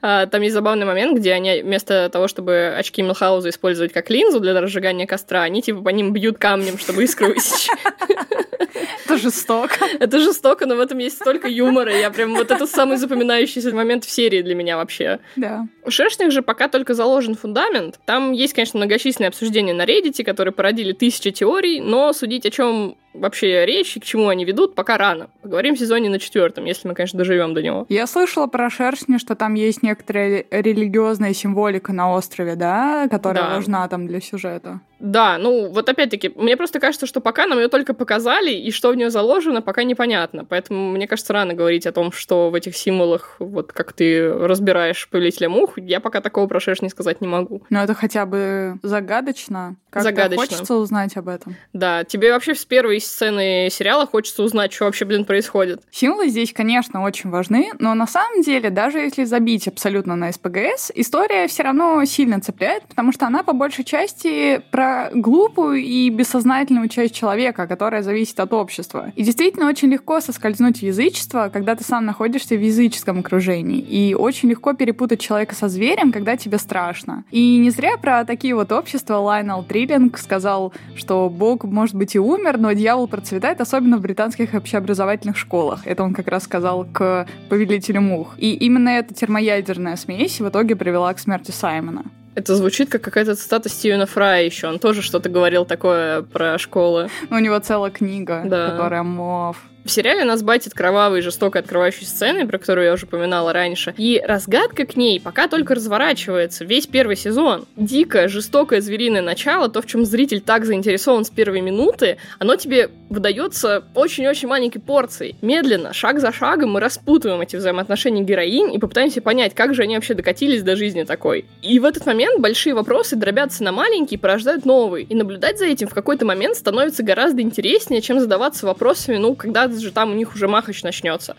А, 0.00 0.26
там 0.26 0.42
есть 0.42 0.54
забавный 0.54 0.86
момент, 0.86 1.18
где 1.18 1.32
они 1.32 1.60
вместо 1.60 2.08
того, 2.08 2.28
чтобы 2.28 2.72
очки 2.76 3.02
Милхауза 3.02 3.48
использовать 3.48 3.92
как 3.92 4.10
линзу 4.10 4.38
для 4.38 4.58
разжигания 4.60 5.06
костра, 5.06 5.42
они 5.42 5.60
типа 5.60 5.82
по 5.82 5.88
ним 5.88 6.12
бьют 6.12 6.38
камнем, 6.38 6.78
чтобы 6.78 7.02
искру 7.02 7.28
высечь. 7.28 7.68
Это 9.04 9.18
жестоко. 9.18 9.84
Это 10.00 10.18
жестоко, 10.18 10.66
но 10.66 10.76
в 10.76 10.80
этом 10.80 10.98
есть 10.98 11.16
столько 11.16 11.48
юмора. 11.48 11.96
Я 11.96 12.10
прям 12.10 12.34
вот 12.34 12.50
это 12.50 12.66
самый 12.66 12.96
запоминающийся 12.96 13.74
момент 13.74 14.04
в 14.04 14.10
серии 14.10 14.42
для 14.42 14.54
меня 14.54 14.76
вообще. 14.76 15.20
Да. 15.36 15.66
У 15.88 15.90
Шершних 15.90 16.30
же 16.32 16.42
пока 16.42 16.68
только 16.68 16.92
заложен 16.92 17.34
фундамент. 17.34 17.98
Там 18.04 18.32
есть, 18.32 18.52
конечно, 18.52 18.76
многочисленные 18.76 19.28
обсуждения 19.28 19.72
на 19.72 19.86
Reddit, 19.86 20.22
которые 20.22 20.52
породили 20.52 20.92
тысячи 20.92 21.30
теорий, 21.30 21.80
но 21.80 22.12
судить 22.12 22.44
о 22.44 22.50
чем 22.50 22.98
вообще 23.14 23.66
речь 23.66 23.96
и 23.96 24.00
к 24.00 24.04
чему 24.04 24.28
они 24.28 24.44
ведут, 24.44 24.74
пока 24.74 24.98
рано. 24.98 25.28
Поговорим 25.42 25.74
в 25.74 25.78
сезоне 25.78 26.10
на 26.10 26.18
четвертом, 26.18 26.64
если 26.64 26.88
мы, 26.88 26.94
конечно, 26.94 27.18
доживем 27.18 27.54
до 27.54 27.62
него. 27.62 27.86
Я 27.88 28.06
слышала 28.06 28.46
про 28.46 28.70
шершни, 28.70 29.18
что 29.18 29.34
там 29.34 29.54
есть 29.54 29.82
некоторая 29.82 30.44
религиозная 30.50 31.34
символика 31.34 31.92
на 31.92 32.12
острове, 32.12 32.54
да, 32.54 33.08
которая 33.10 33.44
да. 33.44 33.54
важна 33.56 33.88
там 33.88 34.06
для 34.06 34.20
сюжета. 34.20 34.80
Да, 35.00 35.38
ну 35.38 35.68
вот 35.68 35.88
опять-таки, 35.88 36.32
мне 36.34 36.56
просто 36.56 36.80
кажется, 36.80 37.06
что 37.06 37.20
пока 37.20 37.46
нам 37.46 37.58
ее 37.58 37.68
только 37.68 37.94
показали, 37.94 38.50
и 38.50 38.70
что 38.72 38.90
в 38.90 38.96
нее 38.96 39.10
заложено, 39.10 39.62
пока 39.62 39.84
непонятно. 39.84 40.44
Поэтому 40.44 40.90
мне 40.90 41.06
кажется, 41.06 41.32
рано 41.32 41.54
говорить 41.54 41.86
о 41.86 41.92
том, 41.92 42.10
что 42.10 42.50
в 42.50 42.54
этих 42.54 42.76
символах, 42.76 43.36
вот 43.38 43.72
как 43.72 43.92
ты 43.92 44.28
разбираешь 44.28 45.08
повелителя 45.08 45.48
мух, 45.48 45.77
я 45.78 46.00
пока 46.00 46.20
такого 46.20 46.46
про 46.46 46.60
шершни 46.60 46.88
сказать 46.88 47.20
не 47.20 47.28
могу. 47.28 47.62
Но 47.70 47.82
это 47.82 47.94
хотя 47.94 48.26
бы 48.26 48.78
загадочно. 48.82 49.76
Как 49.90 50.02
загадочно. 50.02 50.44
хочется 50.44 50.74
узнать 50.74 51.16
об 51.16 51.28
этом. 51.28 51.56
Да, 51.72 52.04
тебе 52.04 52.32
вообще 52.32 52.54
с 52.54 52.64
первой 52.64 53.00
сцены 53.00 53.68
сериала 53.70 54.06
хочется 54.06 54.42
узнать, 54.42 54.72
что 54.72 54.84
вообще, 54.84 55.04
блин, 55.04 55.24
происходит. 55.24 55.82
Символы 55.90 56.28
здесь, 56.28 56.52
конечно, 56.52 57.02
очень 57.02 57.30
важны, 57.30 57.70
но 57.78 57.94
на 57.94 58.06
самом 58.06 58.42
деле, 58.42 58.70
даже 58.70 58.98
если 58.98 59.24
забить 59.24 59.66
абсолютно 59.66 60.14
на 60.14 60.30
СПГС, 60.30 60.92
история 60.94 61.48
все 61.48 61.62
равно 61.62 62.04
сильно 62.04 62.40
цепляет, 62.40 62.84
потому 62.84 63.12
что 63.12 63.26
она 63.26 63.42
по 63.42 63.52
большей 63.52 63.84
части 63.84 64.60
про 64.70 65.10
глупую 65.14 65.76
и 65.76 66.10
бессознательную 66.10 66.88
часть 66.88 67.14
человека, 67.14 67.66
которая 67.66 68.02
зависит 68.02 68.38
от 68.40 68.52
общества. 68.52 69.12
И 69.16 69.22
действительно 69.22 69.68
очень 69.68 69.88
легко 69.88 70.20
соскользнуть 70.20 70.78
в 70.78 70.82
язычество, 70.82 71.50
когда 71.52 71.74
ты 71.76 71.84
сам 71.84 72.04
находишься 72.04 72.56
в 72.56 72.60
языческом 72.60 73.20
окружении. 73.20 73.80
И 73.80 74.14
очень 74.14 74.50
легко 74.50 74.72
перепутать 74.74 75.20
человека 75.20 75.54
со 75.54 75.67
зверем, 75.68 76.12
когда 76.12 76.36
тебе 76.36 76.58
страшно. 76.58 77.24
И 77.30 77.58
не 77.58 77.70
зря 77.70 77.96
про 77.96 78.24
такие 78.24 78.54
вот 78.54 78.72
общества 78.72 79.16
Лайнел 79.16 79.62
Триллинг 79.62 80.18
сказал, 80.18 80.72
что 80.96 81.28
Бог, 81.28 81.64
может 81.64 81.94
быть, 81.94 82.14
и 82.14 82.18
умер, 82.18 82.58
но 82.58 82.72
дьявол 82.72 83.08
процветает, 83.08 83.60
особенно 83.60 83.98
в 83.98 84.00
британских 84.00 84.54
общеобразовательных 84.54 85.36
школах. 85.36 85.86
Это 85.86 86.02
он 86.02 86.14
как 86.14 86.28
раз 86.28 86.44
сказал 86.44 86.84
к 86.84 87.26
повелителю 87.48 88.00
мух. 88.00 88.34
И 88.38 88.52
именно 88.54 88.90
эта 88.90 89.14
термоядерная 89.14 89.96
смесь 89.96 90.40
в 90.40 90.48
итоге 90.48 90.76
привела 90.76 91.12
к 91.14 91.18
смерти 91.18 91.50
Саймона. 91.50 92.04
Это 92.38 92.54
звучит 92.54 92.88
как 92.88 93.02
какая-то 93.02 93.34
цитата 93.34 93.68
Стивена 93.68 94.06
Фрая 94.06 94.44
еще. 94.44 94.68
Он 94.68 94.78
тоже 94.78 95.02
что-то 95.02 95.28
говорил 95.28 95.64
такое 95.64 96.22
про 96.22 96.56
школы. 96.56 97.08
У 97.30 97.34
него 97.38 97.58
целая 97.58 97.90
книга, 97.90 98.42
да. 98.44 98.70
которая 98.70 99.02
мов. 99.02 99.56
В 99.84 99.90
сериале 99.90 100.24
нас 100.24 100.42
батит 100.42 100.74
кровавой 100.74 101.20
и 101.20 101.22
жестокой 101.22 101.62
открывающей 101.62 102.06
сцены, 102.06 102.46
про 102.46 102.58
которую 102.58 102.86
я 102.86 102.92
уже 102.92 103.06
упоминала 103.06 103.52
раньше. 103.52 103.94
И 103.96 104.22
разгадка 104.24 104.84
к 104.84 104.96
ней 104.96 105.20
пока 105.20 105.48
только 105.48 105.74
разворачивается. 105.74 106.64
Весь 106.64 106.86
первый 106.86 107.16
сезон. 107.16 107.66
Дикое, 107.76 108.28
жестокое 108.28 108.80
звериное 108.80 109.22
начало, 109.22 109.68
то, 109.68 109.80
в 109.80 109.86
чем 109.86 110.04
зритель 110.04 110.40
так 110.40 110.64
заинтересован 110.64 111.24
с 111.24 111.30
первой 111.30 111.60
минуты, 111.60 112.18
оно 112.38 112.56
тебе 112.56 112.90
выдается 113.08 113.84
очень-очень 113.94 114.48
маленькой 114.48 114.80
порцией. 114.80 115.36
Медленно, 115.40 115.94
шаг 115.94 116.20
за 116.20 116.32
шагом 116.32 116.72
мы 116.72 116.80
распутываем 116.80 117.40
эти 117.40 117.56
взаимоотношения 117.56 118.22
героинь 118.22 118.74
и 118.74 118.78
попытаемся 118.78 119.22
понять, 119.22 119.54
как 119.54 119.74
же 119.74 119.82
они 119.82 119.94
вообще 119.94 120.14
докатились 120.14 120.62
до 120.62 120.76
жизни 120.76 121.04
такой. 121.04 121.46
И 121.62 121.78
в 121.78 121.84
этот 121.84 122.04
момент 122.04 122.40
большие 122.40 122.74
вопросы 122.74 123.16
дробятся 123.16 123.64
на 123.64 123.72
маленькие 123.72 124.18
и 124.18 124.20
порождают 124.20 124.66
новые. 124.66 125.04
И 125.04 125.14
наблюдать 125.14 125.58
за 125.58 125.66
этим 125.66 125.88
в 125.88 125.94
какой-то 125.94 126.26
момент 126.26 126.56
становится 126.56 127.02
гораздо 127.02 127.40
интереснее, 127.40 128.02
чем 128.02 128.20
задаваться 128.20 128.66
вопросами, 128.66 129.16
ну, 129.16 129.34
когда 129.34 129.68
же 129.80 129.92
там 129.92 130.12
у 130.12 130.14
них 130.14 130.34
уже 130.34 130.48
махач 130.48 130.82
начнется. 130.82 131.36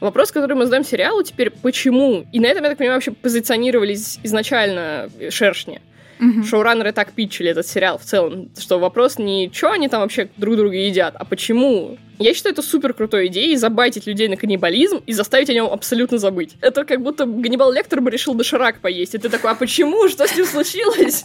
Вопрос, 0.00 0.32
который 0.32 0.56
мы 0.56 0.64
задаем 0.64 0.84
сериалу 0.84 1.22
теперь, 1.22 1.50
почему? 1.50 2.26
И 2.32 2.40
на 2.40 2.46
этом, 2.46 2.64
я 2.64 2.70
так 2.70 2.78
понимаю, 2.78 2.96
вообще 2.96 3.12
позиционировались 3.12 4.18
изначально 4.22 5.10
шершни. 5.30 5.80
Mm-hmm. 6.22 6.44
Шоураннеры 6.44 6.92
так 6.92 7.12
питчили 7.12 7.50
этот 7.50 7.66
сериал 7.66 7.98
в 7.98 8.04
целом, 8.04 8.48
что 8.56 8.78
вопрос 8.78 9.18
не, 9.18 9.50
что 9.52 9.72
они 9.72 9.88
там 9.88 10.02
вообще 10.02 10.28
друг 10.36 10.56
друга 10.56 10.76
едят, 10.76 11.16
а 11.18 11.24
почему. 11.24 11.98
Я 12.20 12.32
считаю 12.32 12.52
это 12.52 12.62
супер 12.62 12.94
крутой 12.94 13.26
идеей 13.26 13.56
забайтить 13.56 14.06
людей 14.06 14.28
на 14.28 14.36
каннибализм 14.36 15.02
и 15.04 15.12
заставить 15.12 15.50
о 15.50 15.54
нем 15.54 15.66
абсолютно 15.66 16.18
забыть. 16.18 16.54
Это 16.60 16.84
как 16.84 17.02
будто 17.02 17.26
Ганнибал 17.26 17.72
Лектор 17.72 18.00
бы 18.00 18.10
решил 18.10 18.34
доширак 18.34 18.78
поесть, 18.78 19.16
и 19.16 19.18
ты 19.18 19.28
такой, 19.28 19.50
а 19.50 19.54
почему? 19.56 20.08
Что 20.08 20.28
с 20.28 20.36
ним 20.36 20.46
случилось? 20.46 21.24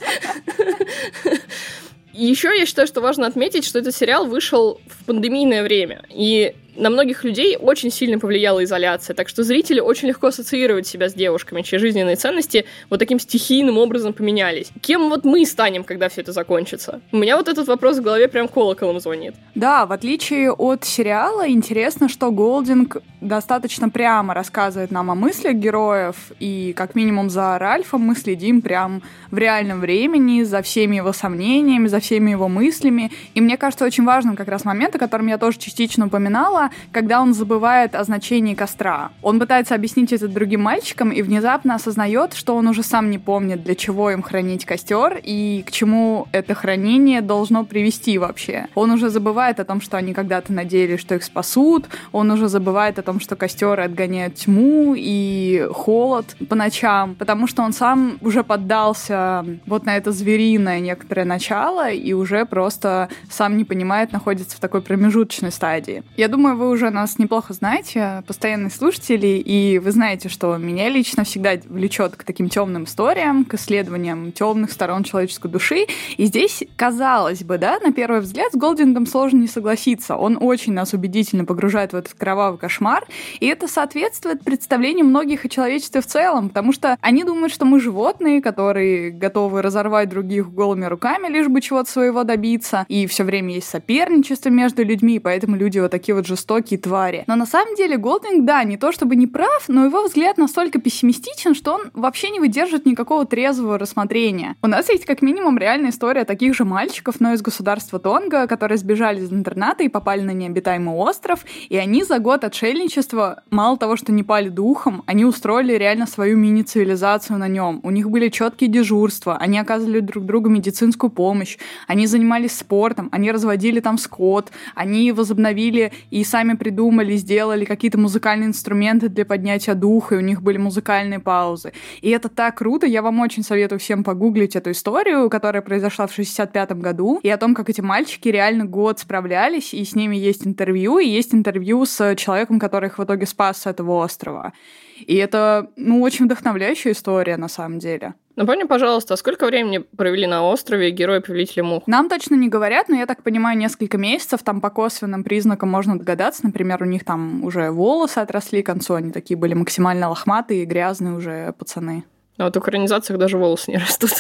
Еще 2.18 2.50
я 2.58 2.66
считаю, 2.66 2.88
что 2.88 3.00
важно 3.00 3.28
отметить, 3.28 3.64
что 3.64 3.78
этот 3.78 3.96
сериал 3.96 4.26
вышел 4.26 4.82
в 4.88 5.06
пандемийное 5.06 5.62
время. 5.62 6.04
И 6.10 6.56
на 6.78 6.90
многих 6.90 7.24
людей 7.24 7.58
очень 7.58 7.92
сильно 7.92 8.20
повлияла 8.20 8.64
изоляция, 8.64 9.14
так 9.14 9.28
что 9.28 9.44
зрители 9.44 9.80
очень 9.80 10.08
легко 10.08 10.28
ассоциируют 10.28 10.88
себя 10.88 11.10
с 11.10 11.14
девушками, 11.14 11.62
чьи 11.62 11.78
жизненные 11.80 12.16
ценности 12.16 12.66
вот 12.90 13.00
таким 13.00 13.20
стихийным 13.20 13.78
образом 13.78 14.14
поменялись. 14.14 14.72
Кем 14.82 15.10
вот 15.10 15.26
мы 15.26 15.46
станем, 15.46 15.84
когда 15.84 16.10
все 16.10 16.22
это 16.22 16.32
закончится? 16.32 17.02
У 17.12 17.18
меня 17.18 17.38
вот 17.38 17.48
этот 17.48 17.68
вопрос 17.68 17.98
в 17.98 18.02
голове 18.02 18.28
прям 18.28 18.48
колоколом 18.48 19.00
звонит. 19.00 19.36
Да, 19.56 19.86
в 19.86 19.92
отличие 19.92 20.52
от 20.52 20.84
сериала, 20.86 21.50
интересно, 21.50 22.10
что 22.10 22.32
Голдинг 22.32 22.98
достаточно 23.22 23.90
прямо 23.90 24.34
рассказывает 24.34 24.92
нам 24.92 25.10
о 25.12 25.16
мыслях 25.16 25.56
героев, 25.56 26.16
и 26.40 26.74
как 26.74 26.96
минимум 26.96 27.30
за 27.30 27.58
Ральфом 27.58 28.02
мы 28.02 28.16
следим 28.16 28.62
прям 28.62 29.02
в 29.32 29.38
реальном 29.38 29.80
времени, 29.80 30.44
за 30.44 30.62
всеми 30.62 30.98
его 30.98 31.14
сомнениями, 31.14 31.88
за 31.88 32.00
всеми 32.00 32.32
его 32.32 32.48
мыслями. 32.48 33.12
И 33.34 33.42
мне 33.42 33.58
кажется 33.58 33.86
очень 33.86 34.06
важным 34.06 34.36
как 34.36 34.48
раз 34.48 34.66
момент, 34.66 34.96
о 34.96 35.00
котором 35.00 35.28
я 35.28 35.38
тоже 35.38 35.58
частично 35.58 36.08
упоминала, 36.08 36.67
когда 36.92 37.22
он 37.22 37.34
забывает 37.34 37.96
о 37.96 38.04
значении 38.04 38.56
костра. 38.56 39.12
Он 39.22 39.40
пытается 39.40 39.76
объяснить 39.76 40.14
это 40.14 40.28
другим 40.28 40.62
мальчикам 40.62 41.12
и 41.12 41.22
внезапно 41.22 41.76
осознает, 41.76 42.34
что 42.34 42.56
он 42.56 42.68
уже 42.68 42.84
сам 42.84 43.10
не 43.10 43.20
помнит, 43.20 43.64
для 43.64 43.76
чего 43.76 44.12
им 44.12 44.22
хранить 44.22 44.66
костер 44.66 45.20
и 45.24 45.64
к 45.66 45.72
чему 45.72 46.28
это 46.32 46.54
хранение 46.54 47.22
должно 47.22 47.64
привести 47.66 48.18
вообще. 48.18 48.68
Он 48.76 48.92
уже 48.92 49.10
забывает 49.10 49.60
о 49.60 49.66
том, 49.66 49.82
что 49.82 49.98
они 49.98 50.14
когда-то 50.14 50.54
надеялись, 50.54 51.00
что 51.00 51.16
их 51.16 51.24
спасут, 51.24 51.86
он 52.12 52.32
уже 52.32 52.50
забывает 52.50 53.00
о 53.00 53.04
том, 53.04 53.20
что 53.20 53.36
костер 53.36 53.80
отгоняет 53.80 54.36
тьму 54.36 54.96
и 54.98 55.68
холод 55.72 56.36
по 56.50 56.56
ночам, 56.56 57.16
потому 57.16 57.48
что 57.48 57.64
он 57.64 57.74
сам 57.74 58.18
уже 58.22 58.44
поддался 58.44 59.46
вот 59.66 59.86
на 59.86 59.98
это 59.98 60.12
звериное 60.12 60.80
некоторое 60.80 61.26
начало 61.26 61.90
и 61.90 62.14
уже 62.14 62.46
просто 62.46 63.10
сам 63.30 63.58
не 63.58 63.64
понимает, 63.64 64.12
находится 64.12 64.58
в 64.58 64.60
такой 64.60 64.82
промежуточной 64.82 65.52
стадии. 65.52 66.04
Я 66.16 66.28
думаю, 66.28 66.57
вы 66.58 66.70
уже 66.70 66.90
нас 66.90 67.18
неплохо 67.20 67.54
знаете, 67.54 68.24
постоянные 68.28 68.72
слушатели, 68.72 69.28
и 69.28 69.80
вы 69.80 69.92
знаете, 69.92 70.28
что 70.28 70.58
меня 70.58 70.90
лично 70.90 71.24
всегда 71.24 71.52
влечет 71.66 72.16
к 72.16 72.24
таким 72.24 72.50
темным 72.50 72.84
историям, 72.84 73.46
к 73.46 73.54
исследованиям 73.54 74.32
темных 74.32 74.72
сторон 74.72 75.04
человеческой 75.04 75.50
души. 75.50 75.86
И 76.18 76.26
здесь, 76.26 76.64
казалось 76.76 77.44
бы, 77.44 77.58
да, 77.58 77.80
на 77.80 77.94
первый 77.94 78.20
взгляд, 78.20 78.52
с 78.52 78.56
Голдингом 78.56 79.06
сложно 79.06 79.38
не 79.38 79.48
согласиться. 79.48 80.18
Он 80.18 80.38
очень 80.42 80.74
нас 80.74 80.94
убедительно 80.94 81.46
погружает 81.46 81.94
в 81.94 81.96
этот 81.96 82.14
кровавый 82.16 82.60
кошмар, 82.60 83.06
и 83.40 83.46
это 83.46 83.68
соответствует 83.68 84.44
представлению 84.44 85.06
многих 85.06 85.46
о 85.46 85.50
человечестве 85.50 86.02
в 86.02 86.08
целом, 86.08 86.50
потому 86.50 86.74
что 86.74 86.98
они 87.02 87.24
думают, 87.24 87.54
что 87.54 87.66
мы 87.66 87.80
животные, 87.80 88.42
которые 88.42 89.12
готовы 89.12 89.62
разорвать 89.62 90.10
других 90.10 90.52
голыми 90.52 90.86
руками, 90.86 91.28
лишь 91.28 91.48
бы 91.48 91.62
чего-то 91.62 91.90
своего 91.90 92.24
добиться, 92.24 92.86
и 92.88 93.06
все 93.06 93.24
время 93.24 93.54
есть 93.54 93.70
соперничество 93.70 94.50
между 94.50 94.84
людьми, 94.84 95.20
поэтому 95.20 95.56
люди 95.56 95.80
вот 95.80 95.92
такие 95.92 96.16
вот 96.16 96.26
жестокие 96.26 96.47
жестокие 96.48 96.80
твари. 96.80 97.24
Но 97.28 97.36
на 97.36 97.46
самом 97.46 97.76
деле 97.76 97.98
Голдинг, 97.98 98.46
да, 98.46 98.64
не 98.64 98.78
то 98.78 98.92
чтобы 98.92 99.16
не 99.16 99.28
прав, 99.28 99.66
но 99.68 99.86
его 99.86 100.04
взгляд 100.04 100.38
настолько 100.38 100.80
пессимистичен, 100.80 101.54
что 101.54 101.74
он 101.74 101.82
вообще 101.94 102.30
не 102.30 102.40
выдержит 102.40 102.86
никакого 102.86 103.26
трезвого 103.26 103.78
рассмотрения. 103.78 104.56
У 104.62 104.68
нас 104.68 104.90
есть 104.90 105.06
как 105.06 105.22
минимум 105.22 105.58
реальная 105.58 105.90
история 105.90 106.24
таких 106.24 106.56
же 106.56 106.64
мальчиков, 106.64 107.16
но 107.20 107.34
из 107.34 107.42
государства 107.42 108.00
Тонга, 108.00 108.48
которые 108.48 108.78
сбежали 108.78 109.22
из 109.22 109.32
интерната 109.32 109.84
и 109.84 109.90
попали 109.90 110.22
на 110.22 110.32
необитаемый 110.32 110.96
остров, 110.96 111.46
и 111.68 111.76
они 111.76 112.04
за 112.04 112.20
год 112.20 112.44
отшельничества 112.46 113.44
мало 113.50 113.78
того, 113.78 113.98
что 113.98 114.14
не 114.14 114.24
пали 114.24 114.48
духом, 114.50 115.04
они 115.06 115.26
устроили 115.26 115.74
реально 115.74 116.08
свою 116.08 116.38
мини-цивилизацию 116.38 117.38
на 117.38 117.50
нем. 117.50 117.82
У 117.84 117.92
них 117.92 118.10
были 118.10 118.30
четкие 118.30 118.70
дежурства, 118.70 119.38
они 119.38 119.60
оказывали 119.60 120.00
друг 120.00 120.26
другу 120.26 120.50
медицинскую 120.50 121.10
помощь, 121.10 121.58
они 121.88 122.08
занимались 122.08 122.58
спортом, 122.58 123.10
они 123.12 123.32
разводили 123.32 123.82
там 123.82 123.98
скот, 123.98 124.52
они 124.76 125.12
возобновили 125.12 125.92
и 126.10 126.24
сами 126.28 126.54
придумали, 126.54 127.16
сделали 127.16 127.66
какие-то 127.66 127.98
музыкальные 127.98 128.50
инструменты 128.50 129.10
для 129.10 129.26
поднятия 129.26 129.74
духа, 129.74 130.16
и 130.16 130.18
у 130.20 130.22
них 130.22 130.44
были 130.44 130.58
музыкальные 130.58 131.20
паузы. 131.20 131.74
И 132.02 132.10
это 132.10 132.30
так 132.30 132.58
круто, 132.58 132.86
я 132.86 133.02
вам 133.02 133.20
очень 133.20 133.44
советую 133.44 133.80
всем 133.80 134.04
погуглить 134.04 134.56
эту 134.56 134.72
историю, 134.72 135.30
которая 135.30 135.62
произошла 135.62 136.06
в 136.06 136.14
65 136.14 136.74
году, 136.74 137.20
и 137.24 137.30
о 137.30 137.38
том, 137.38 137.56
как 137.56 137.70
эти 137.70 137.82
мальчики 137.82 138.30
реально 138.30 138.66
год 138.66 139.00
справлялись, 139.00 139.74
и 139.74 139.84
с 139.84 139.96
ними 139.96 140.16
есть 140.16 140.46
интервью, 140.46 141.00
и 141.00 141.08
есть 141.08 141.34
интервью 141.34 141.86
с 141.86 142.16
человеком, 142.16 142.60
который 142.60 142.90
их 142.90 143.00
в 143.00 143.04
итоге 143.04 143.26
спас 143.26 143.62
с 143.62 143.66
этого 143.66 144.04
острова. 144.04 144.54
И 144.98 145.16
это, 145.16 145.70
ну, 145.76 146.02
очень 146.02 146.26
вдохновляющая 146.26 146.92
история 146.92 147.38
на 147.38 147.48
самом 147.48 147.80
деле. 147.80 148.14
Напомни, 148.38 148.66
пожалуйста, 148.66 149.16
а 149.16 149.18
сколько 149.18 149.48
времени 149.48 149.80
провели 149.80 150.28
на 150.28 150.44
острове 150.44 150.92
герои 150.92 151.18
Повелителя 151.20 151.64
Мух? 151.64 151.88
Нам 151.88 152.08
точно 152.08 152.36
не 152.36 152.50
говорят, 152.50 152.88
но 152.88 152.96
я 152.96 153.08
так 153.08 153.24
понимаю, 153.24 153.58
несколько 153.58 153.98
месяцев. 153.98 154.44
Там 154.44 154.62
по 154.62 154.70
косвенным 154.70 155.24
признакам 155.24 155.70
можно 155.70 155.98
догадаться. 155.98 156.46
Например, 156.46 156.84
у 156.84 156.86
них 156.86 157.04
там 157.04 157.44
уже 157.44 157.72
волосы 157.72 158.20
отросли 158.20 158.62
к 158.62 158.68
концу, 158.68 158.94
они 158.94 159.12
такие 159.12 159.36
были 159.38 159.56
максимально 159.56 160.10
лохматые 160.10 160.62
и 160.62 160.66
грязные 160.66 161.16
уже 161.16 161.52
пацаны. 161.58 162.04
А 162.38 162.44
вот 162.44 162.56
в 162.56 162.60
экранизациях 162.60 163.20
даже 163.20 163.40
волосы 163.40 163.72
не 163.72 163.78
растут. 163.78 164.12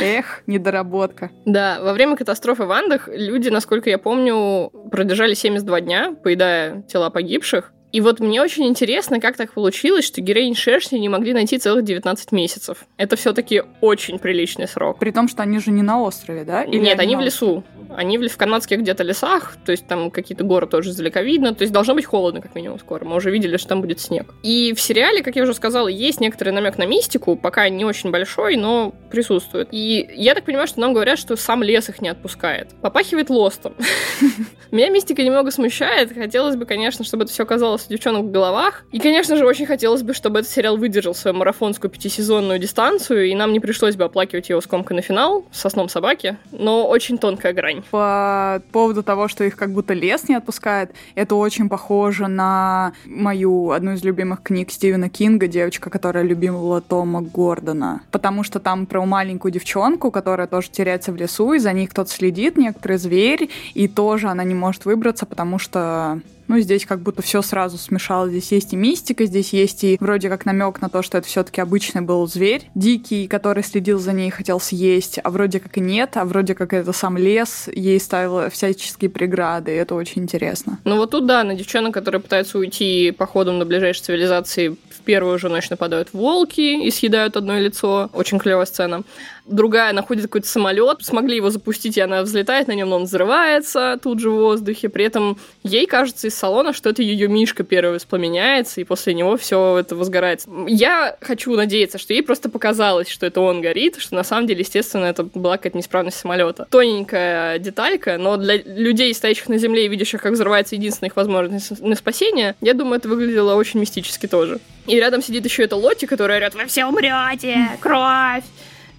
Эх, 0.00 0.42
недоработка. 0.46 1.30
Да, 1.44 1.80
во 1.82 1.92
время 1.92 2.14
катастрофы 2.14 2.66
в 2.66 2.70
Андах 2.70 3.08
люди, 3.08 3.48
насколько 3.48 3.90
я 3.90 3.98
помню, 3.98 4.70
продержали 4.92 5.34
72 5.34 5.80
дня, 5.80 6.14
поедая 6.22 6.82
тела 6.82 7.10
погибших. 7.10 7.72
И 7.92 8.00
вот 8.00 8.20
мне 8.20 8.42
очень 8.42 8.66
интересно, 8.66 9.20
как 9.20 9.36
так 9.36 9.52
получилось, 9.52 10.04
что 10.04 10.20
героинь 10.20 10.54
шершни 10.54 10.98
не 10.98 11.08
могли 11.08 11.32
найти 11.32 11.58
целых 11.58 11.84
19 11.84 12.32
месяцев. 12.32 12.84
Это 12.96 13.16
все-таки 13.16 13.62
очень 13.80 14.18
приличный 14.18 14.68
срок. 14.68 14.98
При 14.98 15.10
том, 15.12 15.28
что 15.28 15.42
они 15.42 15.58
же 15.60 15.70
не 15.70 15.82
на 15.82 16.02
острове, 16.02 16.44
да? 16.44 16.64
Или 16.64 16.78
Нет, 16.78 16.98
они, 16.98 17.14
они 17.14 17.22
в 17.22 17.24
лесу. 17.24 17.64
Они 17.94 18.18
в, 18.18 18.28
в 18.28 18.36
канадских 18.36 18.80
где-то 18.80 19.02
лесах, 19.02 19.56
то 19.64 19.72
есть 19.72 19.86
там 19.86 20.10
какие-то 20.10 20.44
горы 20.44 20.66
тоже 20.66 20.90
издалека 20.90 21.22
видно, 21.22 21.54
то 21.54 21.62
есть 21.62 21.72
должно 21.72 21.94
быть 21.94 22.04
холодно, 22.04 22.40
как 22.40 22.54
минимум, 22.54 22.78
скоро. 22.78 23.04
Мы 23.04 23.16
уже 23.16 23.30
видели, 23.30 23.56
что 23.56 23.68
там 23.68 23.80
будет 23.80 24.00
снег. 24.00 24.34
И 24.42 24.74
в 24.74 24.80
сериале, 24.80 25.22
как 25.22 25.36
я 25.36 25.44
уже 25.44 25.54
сказала, 25.54 25.88
есть 25.88 26.20
некоторый 26.20 26.50
намек 26.50 26.78
на 26.78 26.86
мистику, 26.86 27.36
пока 27.36 27.68
не 27.68 27.84
очень 27.84 28.10
большой, 28.10 28.56
но 28.56 28.92
присутствует. 29.10 29.68
И 29.70 30.08
я 30.14 30.34
так 30.34 30.44
понимаю, 30.44 30.66
что 30.66 30.80
нам 30.80 30.92
говорят, 30.92 31.18
что 31.18 31.36
сам 31.36 31.62
лес 31.62 31.88
их 31.88 32.02
не 32.02 32.08
отпускает. 32.08 32.68
Попахивает 32.82 33.30
лостом. 33.30 33.74
Меня 34.70 34.90
мистика 34.90 35.22
немного 35.22 35.50
смущает. 35.50 36.12
Хотелось 36.12 36.56
бы, 36.56 36.66
конечно, 36.66 37.04
чтобы 37.04 37.24
это 37.24 37.32
все 37.32 37.44
оказалось 37.44 37.75
у 37.86 37.90
девчонок 37.90 38.24
в 38.24 38.30
головах. 38.30 38.84
И, 38.92 38.98
конечно 38.98 39.36
же, 39.36 39.44
очень 39.44 39.66
хотелось 39.66 40.02
бы, 40.02 40.14
чтобы 40.14 40.38
этот 40.38 40.50
сериал 40.50 40.76
выдержал 40.76 41.14
свою 41.14 41.36
марафонскую 41.36 41.90
пятисезонную 41.90 42.58
дистанцию, 42.58 43.26
и 43.26 43.34
нам 43.34 43.52
не 43.52 43.60
пришлось 43.60 43.96
бы 43.96 44.04
оплакивать 44.04 44.48
его 44.48 44.60
скомкой 44.60 44.96
на 44.96 45.02
финал 45.02 45.44
со 45.52 45.68
сном 45.68 45.88
собаки, 45.88 46.36
но 46.52 46.88
очень 46.88 47.18
тонкая 47.18 47.52
грань. 47.52 47.82
По 47.90 48.62
поводу 48.72 49.02
того, 49.02 49.28
что 49.28 49.44
их 49.44 49.56
как 49.56 49.70
будто 49.72 49.94
лес 49.94 50.28
не 50.28 50.34
отпускает, 50.34 50.92
это 51.14 51.34
очень 51.34 51.68
похоже 51.68 52.26
на 52.26 52.92
мою 53.04 53.70
одну 53.70 53.92
из 53.92 54.04
любимых 54.04 54.42
книг 54.42 54.70
Стивена 54.70 55.08
Кинга, 55.08 55.46
девочка, 55.46 55.90
которая 55.90 56.24
любила 56.24 56.80
Тома 56.80 57.22
Гордона. 57.22 58.02
Потому 58.10 58.42
что 58.42 58.60
там 58.60 58.86
про 58.86 59.04
маленькую 59.04 59.52
девчонку, 59.52 60.10
которая 60.10 60.46
тоже 60.46 60.70
теряется 60.70 61.12
в 61.12 61.16
лесу, 61.16 61.52
и 61.52 61.58
за 61.58 61.72
ней 61.72 61.86
кто-то 61.86 62.10
следит, 62.10 62.56
некоторый 62.56 62.98
зверь, 62.98 63.50
и 63.74 63.88
тоже 63.88 64.28
она 64.28 64.44
не 64.44 64.54
может 64.54 64.84
выбраться, 64.84 65.26
потому 65.26 65.58
что 65.58 66.20
Ну, 66.48 66.58
здесь 66.60 66.86
как 66.86 67.00
будто 67.00 67.22
все 67.22 67.42
сразу 67.42 67.78
смешалось. 67.78 68.30
Здесь 68.30 68.52
есть 68.52 68.72
и 68.72 68.76
мистика, 68.76 69.24
здесь 69.24 69.52
есть 69.52 69.84
и 69.84 69.96
вроде 70.00 70.28
как 70.28 70.46
намек 70.46 70.80
на 70.80 70.88
то, 70.88 71.02
что 71.02 71.18
это 71.18 71.26
все-таки 71.26 71.60
обычный 71.60 72.02
был 72.02 72.26
зверь 72.26 72.70
дикий, 72.74 73.26
который 73.26 73.62
следил 73.62 73.98
за 73.98 74.12
ней 74.12 74.28
и 74.28 74.30
хотел 74.30 74.60
съесть, 74.60 75.18
а 75.22 75.30
вроде 75.30 75.60
как 75.60 75.76
и 75.76 75.80
нет, 75.80 76.16
а 76.16 76.24
вроде 76.24 76.54
как 76.54 76.72
это 76.72 76.92
сам 76.92 77.16
лес 77.16 77.68
ей 77.72 77.98
ставил 78.00 78.50
всяческие 78.50 79.10
преграды, 79.10 79.72
и 79.72 79.74
это 79.76 79.94
очень 79.94 80.22
интересно. 80.22 80.78
Ну 80.84 80.96
вот 80.96 81.10
тут, 81.10 81.26
да, 81.26 81.44
на 81.44 81.54
девчонок, 81.54 81.94
которые 81.94 82.20
пытаются 82.20 82.58
уйти 82.58 83.10
походом 83.10 83.58
до 83.58 83.64
ближайшей 83.64 84.02
цивилизации, 84.02 84.76
в 84.90 85.00
первую 85.04 85.38
же 85.38 85.48
ночь 85.48 85.70
нападают 85.70 86.12
волки 86.12 86.86
и 86.86 86.90
съедают 86.90 87.36
одно 87.36 87.58
лицо. 87.58 88.10
Очень 88.12 88.38
клевая 88.38 88.66
сцена 88.66 89.02
другая 89.46 89.92
находит 89.92 90.24
какой-то 90.24 90.48
самолет, 90.48 90.98
смогли 91.02 91.36
его 91.36 91.50
запустить, 91.50 91.96
и 91.96 92.00
она 92.00 92.22
взлетает 92.22 92.68
на 92.68 92.72
нем, 92.72 92.90
но 92.90 92.96
он 92.96 93.04
взрывается 93.04 93.98
тут 94.02 94.20
же 94.20 94.30
в 94.30 94.34
воздухе. 94.34 94.88
При 94.88 95.04
этом 95.04 95.38
ей 95.62 95.86
кажется 95.86 96.26
из 96.26 96.34
салона, 96.34 96.72
что 96.72 96.90
это 96.90 97.02
ее 97.02 97.28
Мишка 97.28 97.62
первый 97.62 97.94
воспламеняется, 97.94 98.80
и 98.80 98.84
после 98.84 99.14
него 99.14 99.36
все 99.36 99.78
это 99.78 99.96
возгорается. 99.96 100.48
Я 100.66 101.16
хочу 101.20 101.54
надеяться, 101.56 101.98
что 101.98 102.12
ей 102.12 102.22
просто 102.22 102.48
показалось, 102.48 103.08
что 103.08 103.26
это 103.26 103.40
он 103.40 103.60
горит, 103.60 103.96
что 103.98 104.14
на 104.14 104.24
самом 104.24 104.46
деле, 104.46 104.60
естественно, 104.60 105.04
это 105.04 105.22
была 105.24 105.56
какая-то 105.56 105.78
неисправность 105.78 106.18
самолета. 106.18 106.66
Тоненькая 106.70 107.58
деталька, 107.58 108.18
но 108.18 108.36
для 108.36 108.56
людей, 108.56 109.14
стоящих 109.14 109.48
на 109.48 109.58
земле 109.58 109.86
и 109.86 109.88
видящих, 109.88 110.22
как 110.22 110.32
взрывается 110.32 110.74
единственная 110.74 111.10
их 111.10 111.16
возможность 111.16 111.80
на 111.80 111.94
спасение, 111.94 112.54
я 112.60 112.74
думаю, 112.74 112.98
это 112.98 113.08
выглядело 113.08 113.54
очень 113.54 113.80
мистически 113.80 114.26
тоже. 114.26 114.58
И 114.86 114.96
рядом 114.96 115.22
сидит 115.22 115.44
еще 115.44 115.64
эта 115.64 115.76
Лоти, 115.76 116.06
которая 116.06 116.38
орет 116.38 116.54
«Вы 116.54 116.66
все 116.66 116.86
умрете! 116.86 117.70
Кровь!» 117.80 118.44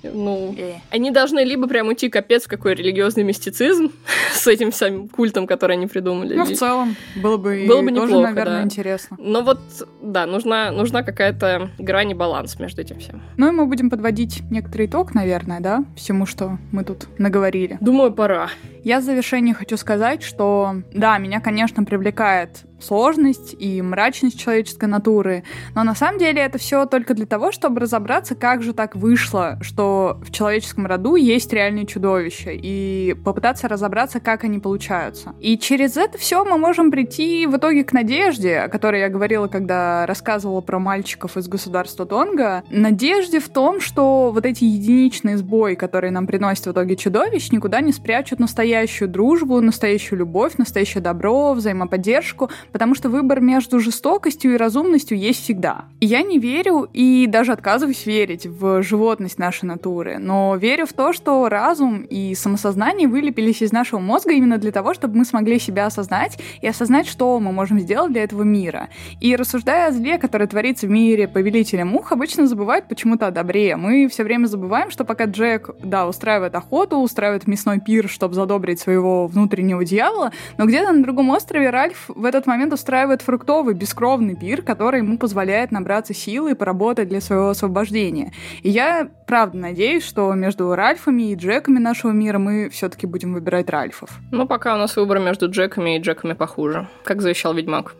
Ну, 0.03 0.53
э. 0.57 0.75
они 0.89 1.11
должны 1.11 1.39
либо 1.39 1.67
прям 1.67 1.87
уйти 1.87 2.09
капец 2.09 2.47
какой 2.47 2.75
религиозный 2.75 3.23
мистицизм 3.23 3.91
с 4.33 4.47
этим 4.47 4.71
самим 4.71 5.07
культом, 5.07 5.47
который 5.47 5.73
они 5.73 5.87
придумали. 5.87 6.35
Ну, 6.35 6.45
в 6.45 6.53
целом, 6.53 6.95
было 7.15 7.37
бы, 7.37 7.65
было 7.67 7.81
бы 7.81 7.91
тоже, 7.91 8.07
неплохо, 8.07 8.29
наверное, 8.29 8.57
да. 8.57 8.63
интересно. 8.63 9.17
Но 9.19 9.41
вот, 9.41 9.59
да, 10.01 10.25
нужна, 10.25 10.71
нужна 10.71 11.03
какая-то 11.03 11.71
грань 11.77 12.11
и 12.11 12.13
баланс 12.13 12.59
между 12.59 12.81
этим 12.81 12.99
всем. 12.99 13.21
Ну 13.37 13.47
и 13.47 13.51
мы 13.51 13.65
будем 13.65 13.89
подводить 13.89 14.41
некоторый 14.49 14.87
итог, 14.87 15.13
наверное, 15.13 15.59
да, 15.59 15.83
всему, 15.95 16.25
что 16.25 16.57
мы 16.71 16.83
тут 16.83 17.07
наговорили. 17.17 17.77
Думаю, 17.81 18.11
пора. 18.13 18.49
Я 18.83 18.99
в 18.99 19.03
завершении 19.03 19.53
хочу 19.53 19.77
сказать, 19.77 20.23
что, 20.23 20.81
да, 20.93 21.17
меня, 21.17 21.41
конечно, 21.41 21.83
привлекает 21.83 22.61
сложность 22.79 23.55
и 23.57 23.81
мрачность 23.81 24.39
человеческой 24.39 24.85
натуры. 24.85 25.43
Но 25.75 25.83
на 25.83 25.95
самом 25.95 26.19
деле 26.19 26.41
это 26.41 26.57
все 26.57 26.85
только 26.85 27.13
для 27.13 27.25
того, 27.25 27.51
чтобы 27.51 27.81
разобраться, 27.81 28.35
как 28.35 28.61
же 28.61 28.73
так 28.73 28.95
вышло, 28.95 29.57
что 29.61 30.19
в 30.21 30.31
человеческом 30.31 30.85
роду 30.85 31.15
есть 31.15 31.51
реальные 31.53 31.85
чудовища, 31.85 32.51
и 32.51 33.15
попытаться 33.23 33.67
разобраться, 33.67 34.19
как 34.19 34.43
они 34.43 34.59
получаются. 34.59 35.33
И 35.39 35.57
через 35.57 35.97
это 35.97 36.17
все 36.17 36.43
мы 36.43 36.57
можем 36.57 36.91
прийти 36.91 37.45
в 37.47 37.57
итоге 37.57 37.83
к 37.83 37.93
надежде, 37.93 38.59
о 38.59 38.69
которой 38.69 39.01
я 39.01 39.09
говорила, 39.09 39.47
когда 39.47 40.05
рассказывала 40.05 40.61
про 40.61 40.79
мальчиков 40.79 41.37
из 41.37 41.47
государства 41.47 42.05
Тонга. 42.05 42.63
Надежде 42.69 43.39
в 43.39 43.49
том, 43.49 43.79
что 43.79 44.31
вот 44.31 44.45
эти 44.45 44.63
единичные 44.63 45.37
сбои, 45.37 45.75
которые 45.75 46.11
нам 46.11 46.27
приносят 46.27 46.67
в 46.67 46.71
итоге 46.71 46.95
чудовищ, 46.95 47.51
никуда 47.51 47.81
не 47.81 47.91
спрячут 47.91 48.39
настоящую 48.39 49.09
дружбу, 49.09 49.59
настоящую 49.61 50.19
любовь, 50.19 50.57
настоящее 50.57 51.01
добро, 51.01 51.53
взаимоподдержку, 51.53 52.49
потому 52.71 52.95
что 52.95 53.09
выбор 53.09 53.41
между 53.41 53.79
жестокостью 53.79 54.53
и 54.53 54.57
разумностью 54.57 55.17
есть 55.17 55.43
всегда. 55.43 55.85
И 55.99 56.05
я 56.05 56.21
не 56.21 56.39
верю 56.39 56.89
и 56.93 57.25
даже 57.27 57.51
отказываюсь 57.51 58.05
верить 58.05 58.45
в 58.45 58.81
животность 58.83 59.39
нашей 59.39 59.65
натуры, 59.65 60.17
но 60.19 60.55
верю 60.55 60.85
в 60.85 60.93
то, 60.93 61.13
что 61.13 61.47
разум 61.49 62.01
и 62.01 62.35
самосознание 62.35 63.07
вылепились 63.07 63.61
из 63.61 63.71
нашего 63.71 63.99
мозга 63.99 64.31
именно 64.33 64.57
для 64.57 64.71
того, 64.71 64.93
чтобы 64.93 65.17
мы 65.17 65.25
смогли 65.25 65.59
себя 65.59 65.85
осознать 65.85 66.39
и 66.61 66.67
осознать, 66.67 67.07
что 67.07 67.39
мы 67.39 67.51
можем 67.51 67.79
сделать 67.79 68.11
для 68.11 68.23
этого 68.23 68.43
мира. 68.43 68.89
И 69.21 69.35
рассуждая 69.35 69.87
о 69.87 69.91
зле, 69.91 70.17
которое 70.17 70.47
творится 70.47 70.87
в 70.87 70.89
мире 70.89 71.27
повелителя 71.27 71.85
мух, 71.85 72.11
обычно 72.11 72.47
забывают 72.47 72.87
почему-то 72.87 73.27
о 73.27 73.31
добре. 73.31 73.75
Мы 73.75 74.07
все 74.07 74.23
время 74.23 74.47
забываем, 74.47 74.91
что 74.91 75.05
пока 75.05 75.25
Джек, 75.25 75.69
да, 75.83 76.07
устраивает 76.07 76.55
охоту, 76.55 76.97
устраивает 76.97 77.47
мясной 77.47 77.79
пир, 77.79 78.09
чтобы 78.09 78.33
задобрить 78.33 78.79
своего 78.79 79.27
внутреннего 79.27 79.83
дьявола, 79.85 80.31
но 80.57 80.65
где-то 80.65 80.91
на 80.91 81.03
другом 81.03 81.29
острове 81.29 81.69
Ральф 81.69 82.05
в 82.07 82.25
этот 82.25 82.47
момент 82.47 82.56
момент 82.57 82.73
устраивает 82.73 83.21
фруктовый, 83.21 83.75
бескровный 83.75 84.35
пир, 84.35 84.63
который 84.63 84.99
ему 84.99 85.19
позволяет 85.19 85.71
набраться 85.71 86.15
силы 86.15 86.51
и 86.51 86.55
поработать 86.55 87.07
для 87.07 87.21
своего 87.21 87.49
освобождения. 87.49 88.33
И 88.63 88.69
я 88.69 89.09
правда 89.27 89.57
надеюсь, 89.57 90.03
что 90.03 90.33
между 90.33 90.73
Ральфами 90.73 91.31
и 91.31 91.35
Джеками 91.35 91.77
нашего 91.77 92.11
мира 92.11 92.39
мы 92.39 92.69
все-таки 92.69 93.05
будем 93.05 93.33
выбирать 93.33 93.69
Ральфов. 93.69 94.09
Ну, 94.31 94.47
пока 94.47 94.73
у 94.73 94.77
нас 94.79 94.95
выбор 94.95 95.19
между 95.19 95.49
Джеками 95.49 95.97
и 95.97 95.99
Джеками 96.01 96.33
похуже, 96.33 96.87
как 97.03 97.21
завещал 97.21 97.53
Ведьмак. 97.53 97.93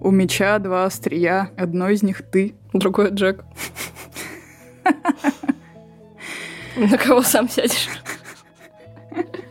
У 0.00 0.10
меча 0.12 0.58
два 0.60 0.84
острия, 0.84 1.50
одно 1.56 1.88
из 1.88 2.04
них 2.04 2.22
ты. 2.22 2.54
Другой 2.72 3.10
Джек. 3.10 3.42
На 6.76 6.98
кого 6.98 7.22
сам 7.22 7.48
сядешь? 7.48 7.88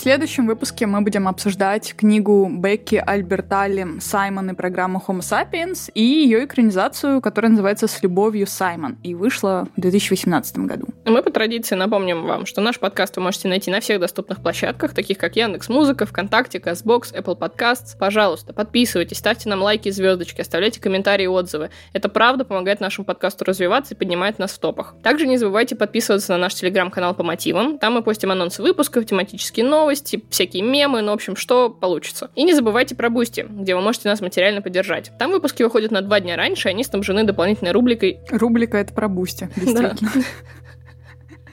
В 0.00 0.02
следующем 0.02 0.46
выпуске 0.46 0.86
мы 0.86 1.02
будем 1.02 1.28
обсуждать 1.28 1.94
книгу 1.94 2.48
Бекки 2.50 2.94
Альбертали 2.94 4.00
«Саймон 4.00 4.48
и 4.48 4.54
программа 4.54 4.98
Homo 5.06 5.20
sapiens» 5.20 5.90
и 5.92 6.02
ее 6.02 6.46
экранизацию, 6.46 7.20
которая 7.20 7.50
называется 7.50 7.86
«С 7.86 8.02
любовью, 8.02 8.46
Саймон» 8.46 8.96
и 9.02 9.14
вышла 9.14 9.68
в 9.76 9.80
2018 9.82 10.60
году. 10.60 10.86
Мы 11.04 11.22
по 11.22 11.30
традиции 11.30 11.74
напомним 11.74 12.26
вам, 12.26 12.44
что 12.44 12.60
наш 12.60 12.78
подкаст 12.78 13.16
вы 13.16 13.22
можете 13.22 13.48
найти 13.48 13.70
на 13.70 13.80
всех 13.80 14.00
доступных 14.00 14.42
площадках, 14.42 14.92
таких 14.92 15.16
как 15.16 15.34
Яндекс 15.34 15.68
Музыка, 15.70 16.04
ВКонтакте, 16.04 16.60
Castbox, 16.60 17.12
Apple 17.12 17.38
Podcasts. 17.38 17.96
Пожалуйста, 17.98 18.52
подписывайтесь, 18.52 19.18
ставьте 19.18 19.48
нам 19.48 19.62
лайки 19.62 19.88
и 19.88 19.90
звездочки, 19.90 20.42
оставляйте 20.42 20.80
комментарии 20.80 21.24
и 21.24 21.28
отзывы. 21.28 21.70
Это 21.94 22.08
правда 22.10 22.44
помогает 22.44 22.80
нашему 22.80 23.06
подкасту 23.06 23.44
развиваться 23.44 23.94
и 23.94 23.96
поднимает 23.96 24.38
нас 24.38 24.52
в 24.52 24.58
топах. 24.58 24.94
Также 25.02 25.26
не 25.26 25.38
забывайте 25.38 25.74
подписываться 25.74 26.32
на 26.32 26.38
наш 26.38 26.54
телеграм-канал 26.54 27.14
по 27.14 27.22
мотивам. 27.22 27.78
Там 27.78 27.94
мы 27.94 28.02
постим 28.02 28.30
анонсы 28.30 28.62
выпусков, 28.62 29.06
тематические 29.06 29.64
новости, 29.64 30.22
всякие 30.28 30.62
мемы, 30.62 31.00
ну, 31.00 31.12
в 31.12 31.14
общем, 31.14 31.34
что 31.34 31.70
получится. 31.70 32.30
И 32.34 32.42
не 32.42 32.52
забывайте 32.52 32.94
про 32.94 33.08
Boosty, 33.08 33.46
где 33.48 33.74
вы 33.74 33.80
можете 33.80 34.08
нас 34.08 34.20
материально 34.20 34.60
поддержать. 34.60 35.10
Там 35.18 35.30
выпуски 35.30 35.62
выходят 35.62 35.90
на 35.90 36.02
два 36.02 36.20
дня 36.20 36.36
раньше, 36.36 36.68
и 36.68 36.70
они 36.72 36.84
снабжены 36.84 37.24
дополнительной 37.24 37.72
рубрикой. 37.72 38.20
Рубрика— 38.30 38.76
это 38.78 38.92
про 38.92 39.08
Boosty, 39.08 39.48
действительно. 39.56 39.96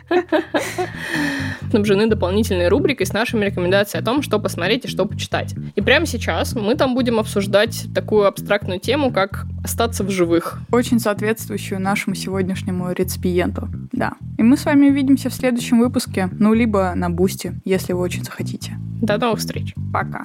снабжены 1.70 2.08
дополнительной 2.08 2.68
рубрикой 2.70 3.06
с 3.06 3.14
нашими 3.14 3.46
рекомендациями 3.46 4.04
о 4.04 4.06
том, 4.06 4.22
что 4.22 4.40
посмотреть 4.40 4.86
и 4.86 4.88
что 4.88 5.06
почитать. 5.06 5.56
И 5.76 5.82
прямо 5.82 6.06
сейчас 6.06 6.56
мы 6.56 6.76
там 6.76 6.96
будем 6.96 7.20
обсуждать 7.20 7.88
такую 7.94 8.26
абстрактную 8.26 8.80
тему, 8.80 9.12
как 9.12 9.46
остаться 9.64 10.04
в 10.04 10.10
живых. 10.10 10.60
Очень 10.72 11.00
соответствующую 11.00 11.82
нашему 11.82 12.16
сегодняшнему 12.16 12.92
реципиенту. 12.92 13.70
Да. 13.92 14.14
И 14.38 14.44
мы 14.44 14.58
с 14.58 14.66
вами 14.66 14.90
увидимся 14.90 15.30
в 15.30 15.34
следующем 15.34 15.80
выпуске, 15.80 16.30
ну, 16.32 16.54
либо 16.54 16.94
на 16.96 17.10
Boosty, 17.10 17.54
если 17.66 17.94
вы 17.94 18.02
очень 18.02 18.24
захотите. 18.24 18.74
До 19.02 19.18
новых 19.18 19.40
встреч. 19.40 19.74
Пока. 19.94 20.24